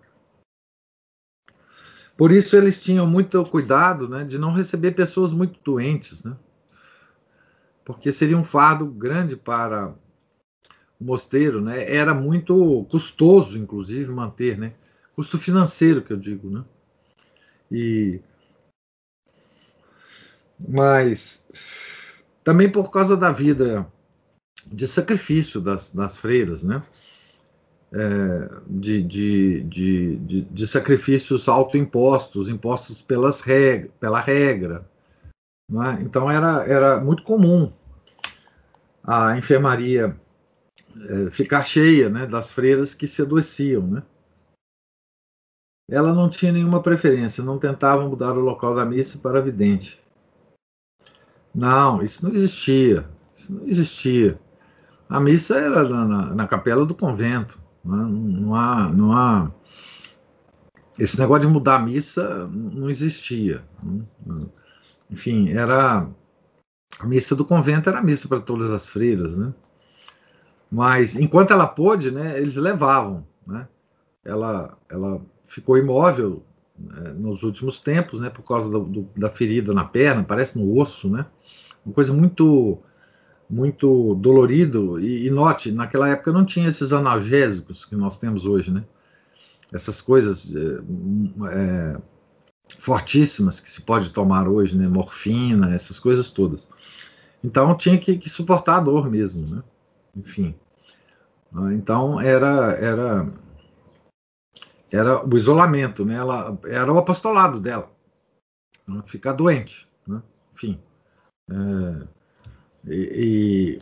Por 2.17 2.31
isso 2.31 2.55
eles 2.55 2.83
tinham 2.83 3.07
muito 3.07 3.43
cuidado 3.45 4.07
né, 4.07 4.23
de 4.23 4.37
não 4.37 4.53
receber 4.53 4.91
pessoas 4.91 5.33
muito 5.33 5.59
doentes, 5.63 6.23
né? 6.23 6.37
Porque 7.83 8.11
seria 8.13 8.37
um 8.37 8.43
fardo 8.43 8.85
grande 8.85 9.35
para 9.35 9.95
o 10.99 11.03
mosteiro, 11.03 11.61
né? 11.61 11.91
Era 11.91 12.13
muito 12.13 12.85
custoso, 12.91 13.57
inclusive, 13.57 14.11
manter, 14.11 14.57
né? 14.57 14.73
Custo 15.15 15.37
financeiro, 15.37 16.01
que 16.01 16.13
eu 16.13 16.17
digo, 16.17 16.49
né? 16.49 16.63
E 17.71 18.21
mas 20.67 21.45
também 22.43 22.71
por 22.71 22.91
causa 22.91 23.15
da 23.15 23.31
vida 23.31 23.87
de 24.65 24.87
sacrifício 24.87 25.59
das, 25.59 25.93
das 25.93 26.17
freiras, 26.17 26.63
né? 26.63 26.83
é, 27.93 28.49
de, 28.67 29.03
de, 29.03 29.63
de, 29.63 30.15
de, 30.17 30.41
de 30.41 30.67
sacrifícios 30.67 31.47
autoimpostos, 31.47 32.49
impostos 32.49 33.01
pelas 33.01 33.39
reg 33.39 33.91
pela 33.99 34.19
regra. 34.19 34.89
É? 35.71 36.01
Então 36.01 36.29
era, 36.29 36.65
era 36.65 36.99
muito 36.99 37.23
comum 37.23 37.71
a 39.03 39.37
enfermaria 39.37 40.15
é, 41.09 41.29
ficar 41.29 41.63
cheia 41.63 42.09
né, 42.09 42.25
das 42.25 42.51
freiras 42.51 42.93
que 42.95 43.07
se 43.07 43.21
adoeciam. 43.21 43.85
Né? 43.85 44.03
Ela 45.89 46.13
não 46.13 46.29
tinha 46.29 46.51
nenhuma 46.51 46.81
preferência, 46.81 47.43
não 47.43 47.59
tentava 47.59 48.07
mudar 48.07 48.33
o 48.33 48.41
local 48.41 48.75
da 48.75 48.85
missa 48.85 49.19
para 49.19 49.41
vidente. 49.41 50.02
Não, 51.53 52.01
isso 52.01 52.25
não 52.25 52.33
existia. 52.33 53.07
Isso 53.35 53.53
não 53.53 53.67
existia. 53.67 54.39
A 55.09 55.19
missa 55.19 55.55
era 55.55 55.87
na, 55.87 56.05
na, 56.05 56.35
na 56.35 56.47
capela 56.47 56.85
do 56.85 56.95
convento. 56.95 57.61
Não, 57.83 58.09
não, 58.09 58.55
há, 58.55 58.89
não 58.89 59.13
há. 59.13 59.51
Esse 60.97 61.19
negócio 61.19 61.47
de 61.47 61.53
mudar 61.53 61.75
a 61.75 61.79
missa 61.79 62.47
não 62.47 62.89
existia. 62.89 63.63
Enfim, 65.09 65.49
era. 65.51 66.07
A 66.99 67.05
missa 67.05 67.35
do 67.35 67.43
convento 67.43 67.89
era 67.89 67.99
a 67.99 68.03
missa 68.03 68.27
para 68.27 68.39
todas 68.39 68.71
as 68.71 68.87
freiras, 68.87 69.37
né? 69.37 69.53
Mas 70.71 71.15
enquanto 71.15 71.51
ela 71.51 71.67
pôde, 71.67 72.09
né, 72.09 72.39
eles 72.39 72.55
levavam, 72.55 73.27
né? 73.45 73.67
Ela, 74.23 74.77
ela 74.89 75.21
ficou 75.45 75.77
imóvel 75.77 76.37
né, 76.37 76.52
nos 77.15 77.43
últimos 77.43 77.79
tempos, 77.79 78.19
né, 78.19 78.29
por 78.29 78.43
causa 78.43 78.69
do, 78.69 78.81
do, 78.81 79.09
da 79.15 79.29
ferida 79.29 79.73
na 79.73 79.83
perna, 79.83 80.23
parece 80.23 80.57
no 80.57 80.77
osso, 80.77 81.09
né? 81.09 81.25
Uma 81.85 81.93
coisa 81.93 82.13
muito 82.13 82.79
muito 83.49 84.15
dolorido. 84.15 84.99
E, 84.99 85.27
e, 85.27 85.29
note, 85.29 85.71
naquela 85.71 86.09
época 86.09 86.31
não 86.31 86.45
tinha 86.45 86.67
esses 86.67 86.91
analgésicos 86.91 87.85
que 87.85 87.95
nós 87.95 88.17
temos 88.17 88.45
hoje, 88.45 88.71
né? 88.71 88.83
Essas 89.71 90.01
coisas 90.01 90.53
é, 90.55 90.79
é, 91.51 91.97
fortíssimas 92.79 93.59
que 93.59 93.69
se 93.69 93.81
pode 93.81 94.11
tomar 94.11 94.47
hoje, 94.47 94.77
né? 94.77 94.87
Morfina, 94.87 95.73
essas 95.73 95.99
coisas 95.99 96.31
todas. 96.31 96.67
Então 97.43 97.75
tinha 97.75 97.97
que, 97.97 98.17
que 98.17 98.29
suportar 98.29 98.77
a 98.77 98.79
dor 98.81 99.09
mesmo, 99.09 99.47
né? 99.47 99.63
Enfim. 100.15 100.55
Ah, 101.55 101.73
então 101.73 102.19
era 102.19 102.71
era 102.73 103.27
era 104.93 105.25
o 105.25 105.35
isolamento, 105.35 106.05
né? 106.05 106.15
Ela 106.15 106.57
era 106.65 106.93
o 106.93 106.99
apostolado 106.99 107.59
dela, 107.59 107.91
né? 108.87 109.01
ficar 109.07 109.33
doente, 109.33 109.87
né? 110.07 110.21
Enfim. 110.53 110.79
É, 111.49 112.07
e, 112.87 113.81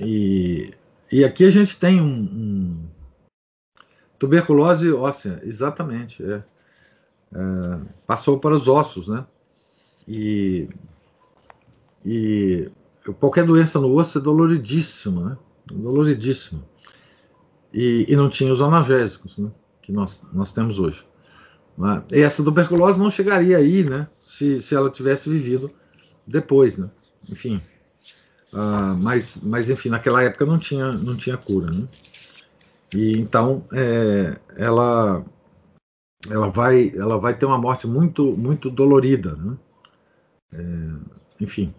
e, 0.00 0.74
e 1.12 1.24
aqui 1.24 1.44
a 1.44 1.50
gente 1.50 1.78
tem 1.78 2.00
um, 2.00 2.06
um 2.06 2.88
tuberculose 4.18 4.92
óssea, 4.92 5.40
exatamente. 5.44 6.22
É. 6.24 6.42
É, 7.30 7.80
passou 8.06 8.40
para 8.40 8.56
os 8.56 8.66
ossos, 8.66 9.06
né? 9.06 9.24
E, 10.08 10.68
e 12.04 12.70
qualquer 13.20 13.44
doença 13.44 13.78
no 13.78 13.94
osso 13.94 14.18
é 14.18 14.20
doloridíssima, 14.20 15.30
né? 15.30 15.38
Doloridíssima. 15.66 16.64
E, 17.72 18.06
e 18.08 18.16
não 18.16 18.30
tinha 18.30 18.52
os 18.52 18.62
analgésicos, 18.62 19.36
né? 19.38 19.50
Que 19.88 19.92
nós, 19.92 20.22
nós 20.34 20.52
temos 20.52 20.78
hoje. 20.78 21.02
Né? 21.78 22.04
E 22.12 22.20
essa 22.20 22.44
tuberculose 22.44 22.98
não 22.98 23.10
chegaria 23.10 23.56
aí, 23.56 23.82
né? 23.82 24.06
Se, 24.20 24.60
se 24.60 24.74
ela 24.74 24.90
tivesse 24.90 25.30
vivido 25.30 25.70
depois, 26.26 26.76
né? 26.76 26.90
Enfim. 27.26 27.62
Uh, 28.52 28.94
mas, 28.98 29.38
mas, 29.42 29.70
enfim, 29.70 29.88
naquela 29.88 30.22
época 30.22 30.44
não 30.44 30.58
tinha, 30.58 30.92
não 30.92 31.16
tinha 31.16 31.38
cura. 31.38 31.70
Né? 31.72 31.86
E 32.94 33.16
então 33.16 33.64
é, 33.72 34.38
ela, 34.58 35.24
ela, 36.30 36.50
vai, 36.50 36.92
ela 36.94 37.16
vai 37.16 37.32
ter 37.32 37.46
uma 37.46 37.56
morte 37.56 37.86
muito, 37.86 38.36
muito 38.36 38.68
dolorida. 38.68 39.36
Né? 39.36 39.56
É, 40.52 41.42
enfim, 41.42 41.74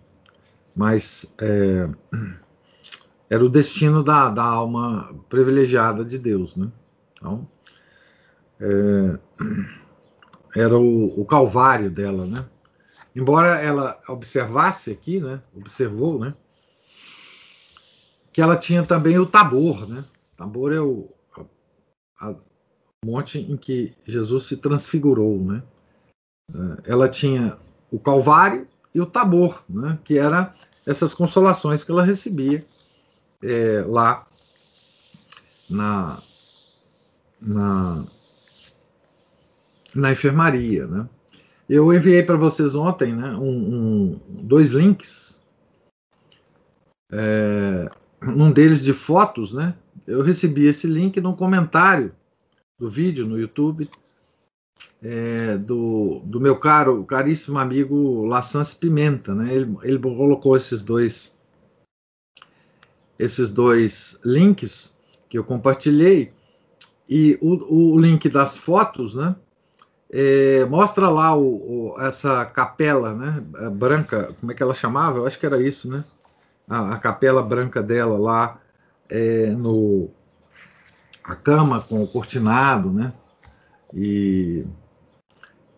mas 0.76 1.32
é, 1.39 1.88
era 3.30 3.45
o 3.45 3.49
destino 3.49 4.03
da, 4.03 4.32
da 4.32 4.43
alma 4.43 5.16
privilegiada 5.30 6.03
de 6.03 6.18
Deus. 6.18 6.55
Né? 6.55 6.72
Então, 7.14 7.47
é, 8.60 9.20
era 10.55 10.78
o, 10.78 11.20
o 11.20 11.26
calvário 11.26 11.89
dela, 11.89 12.26
né? 12.26 12.45
Embora 13.16 13.60
ela 13.60 13.99
observasse 14.07 14.91
aqui, 14.91 15.20
né? 15.20 15.41
Observou, 15.55 16.20
né? 16.20 16.34
que 18.39 18.41
ela 18.41 18.55
tinha 18.55 18.86
também 18.86 19.18
o 19.20 19.26
Tabor, 19.26 19.86
né? 19.86 20.05
Tabor 20.38 20.72
é 20.72 20.80
o 20.80 21.10
a, 22.22 22.30
a 22.30 22.36
monte 23.05 23.39
em 23.39 23.57
que 23.57 23.93
Jesus 24.05 24.45
se 24.45 24.55
transfigurou, 24.55 25.38
né? 25.39 25.62
É, 26.53 26.91
ela 26.91 27.10
tinha 27.10 27.57
o 27.91 27.99
Calvário 27.99 28.66
e 28.93 29.01
o 29.01 29.05
Tabor, 29.05 29.62
né? 29.68 29.99
Que 30.05 30.18
era 30.18 30.53
essas 30.86 31.14
consolações 31.14 31.84
que 31.84 31.91
ela 31.91 32.01
recebia 32.01 32.66
é, 33.43 33.84
lá 33.86 34.26
na, 35.70 36.18
na 37.41 38.05
na 40.00 40.12
enfermaria, 40.12 40.88
né? 40.88 41.08
Eu 41.70 41.93
enviei 41.93 42.24
para 42.24 42.36
vocês 42.36 42.74
ontem, 42.74 43.14
né? 43.14 43.32
Um, 43.36 43.50
um 43.50 44.20
dois 44.43 44.72
links. 44.72 45.41
É, 47.12 47.89
num 48.22 48.52
deles 48.52 48.84
de 48.84 48.93
fotos, 48.93 49.54
né? 49.54 49.76
Eu 50.08 50.22
recebi 50.22 50.66
esse 50.66 50.88
link 50.88 51.22
num 51.22 51.36
comentário 51.36 52.12
do 52.80 52.89
vídeo 52.89 53.28
no 53.28 53.39
YouTube 53.39 53.89
é, 55.02 55.58
do, 55.58 56.22
do 56.26 56.39
meu 56.39 56.58
caro, 56.58 57.04
caríssimo 57.06 57.58
amigo 57.58 58.26
Lassance 58.26 58.76
Pimenta, 58.76 59.34
né? 59.34 59.54
Ele, 59.54 59.78
ele 59.84 60.00
colocou 60.00 60.56
esses 60.56 60.82
dois 60.82 61.38
esses 63.18 63.50
dois 63.50 64.18
links 64.24 64.97
que 65.28 65.38
eu 65.38 65.43
compartilhei 65.43 66.32
e 67.08 67.38
o, 67.41 67.93
o 67.93 68.00
link 68.00 68.30
das 68.30 68.58
fotos, 68.58 69.14
né? 69.14 69.36
É, 70.12 70.66
mostra 70.66 71.10
lá 71.10 71.36
o, 71.36 71.93
o, 71.93 72.01
essa 72.01 72.43
capela, 72.45 73.14
né? 73.14 73.43
Branca, 73.72 74.34
como 74.39 74.51
é 74.51 74.55
que 74.55 74.64
ela 74.64 74.74
chamava? 74.74 75.20
Eu 75.20 75.28
acho 75.28 75.39
que 75.39 75.45
era 75.45 75.62
isso, 75.62 75.89
né? 75.89 76.03
a, 76.70 76.93
a 76.93 76.97
capela 76.97 77.41
branca 77.41 77.82
dela 77.82 78.18
lá 78.18 78.62
é, 79.10 79.47
no 79.47 80.10
a 81.24 81.36
cama 81.36 81.82
com 81.82 82.03
o 82.03 82.07
cortinado, 82.07 82.91
né? 82.91 83.12
E, 83.93 84.66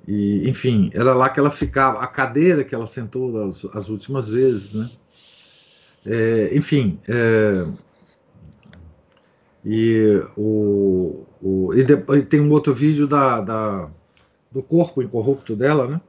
e, 0.07 0.47
enfim, 0.49 0.91
era 0.93 1.13
lá 1.13 1.29
que 1.29 1.39
ela 1.39 1.51
ficava, 1.51 1.99
a 1.99 2.07
cadeira 2.07 2.63
que 2.63 2.75
ela 2.75 2.87
sentou 2.87 3.49
as, 3.49 3.65
as 3.73 3.89
últimas 3.89 4.27
vezes, 4.27 4.73
né? 4.73 4.89
É, 6.05 6.57
enfim, 6.57 6.99
é, 7.07 7.65
e 9.63 10.23
o, 10.37 11.25
O, 11.41 11.73
e 11.73 11.83
depois 11.83 12.25
tem 12.27 12.39
um 12.39 12.51
outro 12.51 12.73
vídeo 12.73 13.07
da, 13.07 13.41
da, 13.41 13.89
do 14.51 14.61
corpo 14.61 15.01
incorrupto 15.01 15.55
dela, 15.55 15.87
né? 15.87 16.01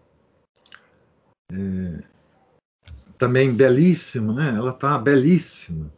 É, 1.53 2.05
também 3.16 3.55
belíssimo, 3.55 4.32
né? 4.32 4.49
Ela 4.57 4.70
está 4.70 4.99
belíssima. 4.99 5.93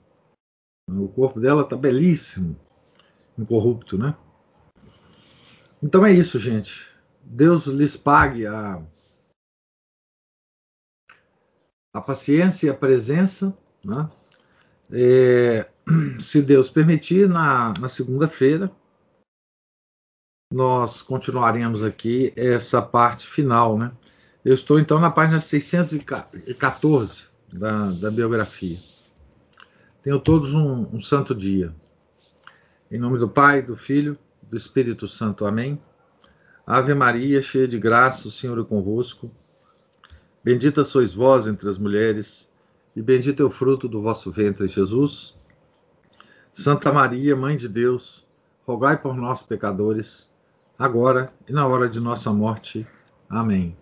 O 0.89 1.09
corpo 1.09 1.41
dela 1.41 1.63
está 1.63 1.77
belíssimo, 1.77 2.55
incorrupto, 3.39 3.97
né? 3.97 4.15
Então 5.83 6.05
é 6.05 6.13
isso, 6.13 6.39
gente. 6.39 6.87
Deus 7.23 7.67
lhes 7.67 7.97
pague 7.97 8.47
a, 8.47 8.83
a 11.95 12.01
paciência 12.01 12.67
e 12.67 12.71
a 12.71 12.75
presença, 12.75 13.57
né? 13.83 14.11
É, 14.91 15.71
se 16.21 16.43
Deus 16.43 16.69
permitir, 16.69 17.29
na, 17.29 17.73
na 17.79 17.89
segunda-feira, 17.89 18.71
nós 20.55 21.03
continuaremos 21.03 21.83
aqui 21.83 22.33
essa 22.37 22.81
parte 22.81 23.27
final, 23.27 23.77
né? 23.77 23.91
Eu 24.45 24.55
estou 24.55 24.79
então 24.79 25.01
na 25.01 25.11
página 25.11 25.41
614 25.41 27.25
da, 27.53 27.91
da 27.91 28.09
biografia. 28.09 28.79
Tenham 30.01 30.21
todos 30.21 30.55
um, 30.55 30.87
um 30.93 31.01
santo 31.01 31.35
dia. 31.35 31.75
Em 32.89 32.99
nome 32.99 33.19
do 33.19 33.29
Pai, 33.29 33.63
do 33.63 33.75
Filho, 33.75 34.17
do 34.43 34.57
Espírito 34.57 35.09
Santo. 35.09 35.45
Amém. 35.45 35.77
Ave 36.65 36.95
Maria, 36.95 37.43
cheia 37.43 37.67
de 37.67 37.79
graça, 37.79 38.29
o 38.29 38.31
Senhor 38.31 38.57
é 38.57 38.63
convosco. 38.63 39.33
Bendita 40.45 40.85
sois 40.85 41.13
vós 41.13 41.49
entre 41.49 41.69
as 41.69 41.79
mulheres, 41.79 42.49
e 42.95 43.03
bendito 43.03 43.43
é 43.43 43.47
o 43.47 43.51
fruto 43.51 43.89
do 43.89 44.01
vosso 44.01 44.31
ventre, 44.31 44.69
Jesus. 44.69 45.35
Santa 46.53 46.93
Maria, 46.93 47.35
Mãe 47.35 47.57
de 47.57 47.69
Deus, 47.69 48.25
rogai 48.65 48.97
por 48.97 49.17
nós, 49.17 49.43
pecadores, 49.43 50.33
agora 50.79 51.33
e 51.49 51.53
na 51.53 51.67
hora 51.67 51.89
de 51.89 52.01
nossa 52.01 52.33
morte. 52.33 52.87
Amém. 53.29 53.77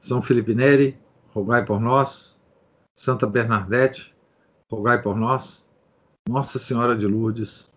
São 0.00 0.22
Felipe 0.22 0.54
Neri, 0.54 0.98
rogai 1.32 1.64
por 1.64 1.80
nós. 1.80 2.38
Santa 2.96 3.26
Bernadette, 3.26 4.14
rogai 4.70 5.00
por 5.00 5.16
nós. 5.16 5.68
Nossa 6.28 6.58
Senhora 6.58 6.96
de 6.96 7.06
Lourdes, 7.06 7.70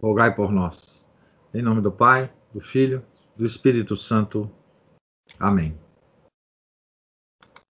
rogai 0.00 0.34
por 0.34 0.52
nós. 0.52 1.04
Em 1.52 1.62
nome 1.62 1.80
do 1.80 1.90
Pai, 1.90 2.32
do 2.52 2.60
Filho, 2.60 3.04
do 3.36 3.44
Espírito 3.44 3.96
Santo. 3.96 4.50
Amém. 5.38 5.87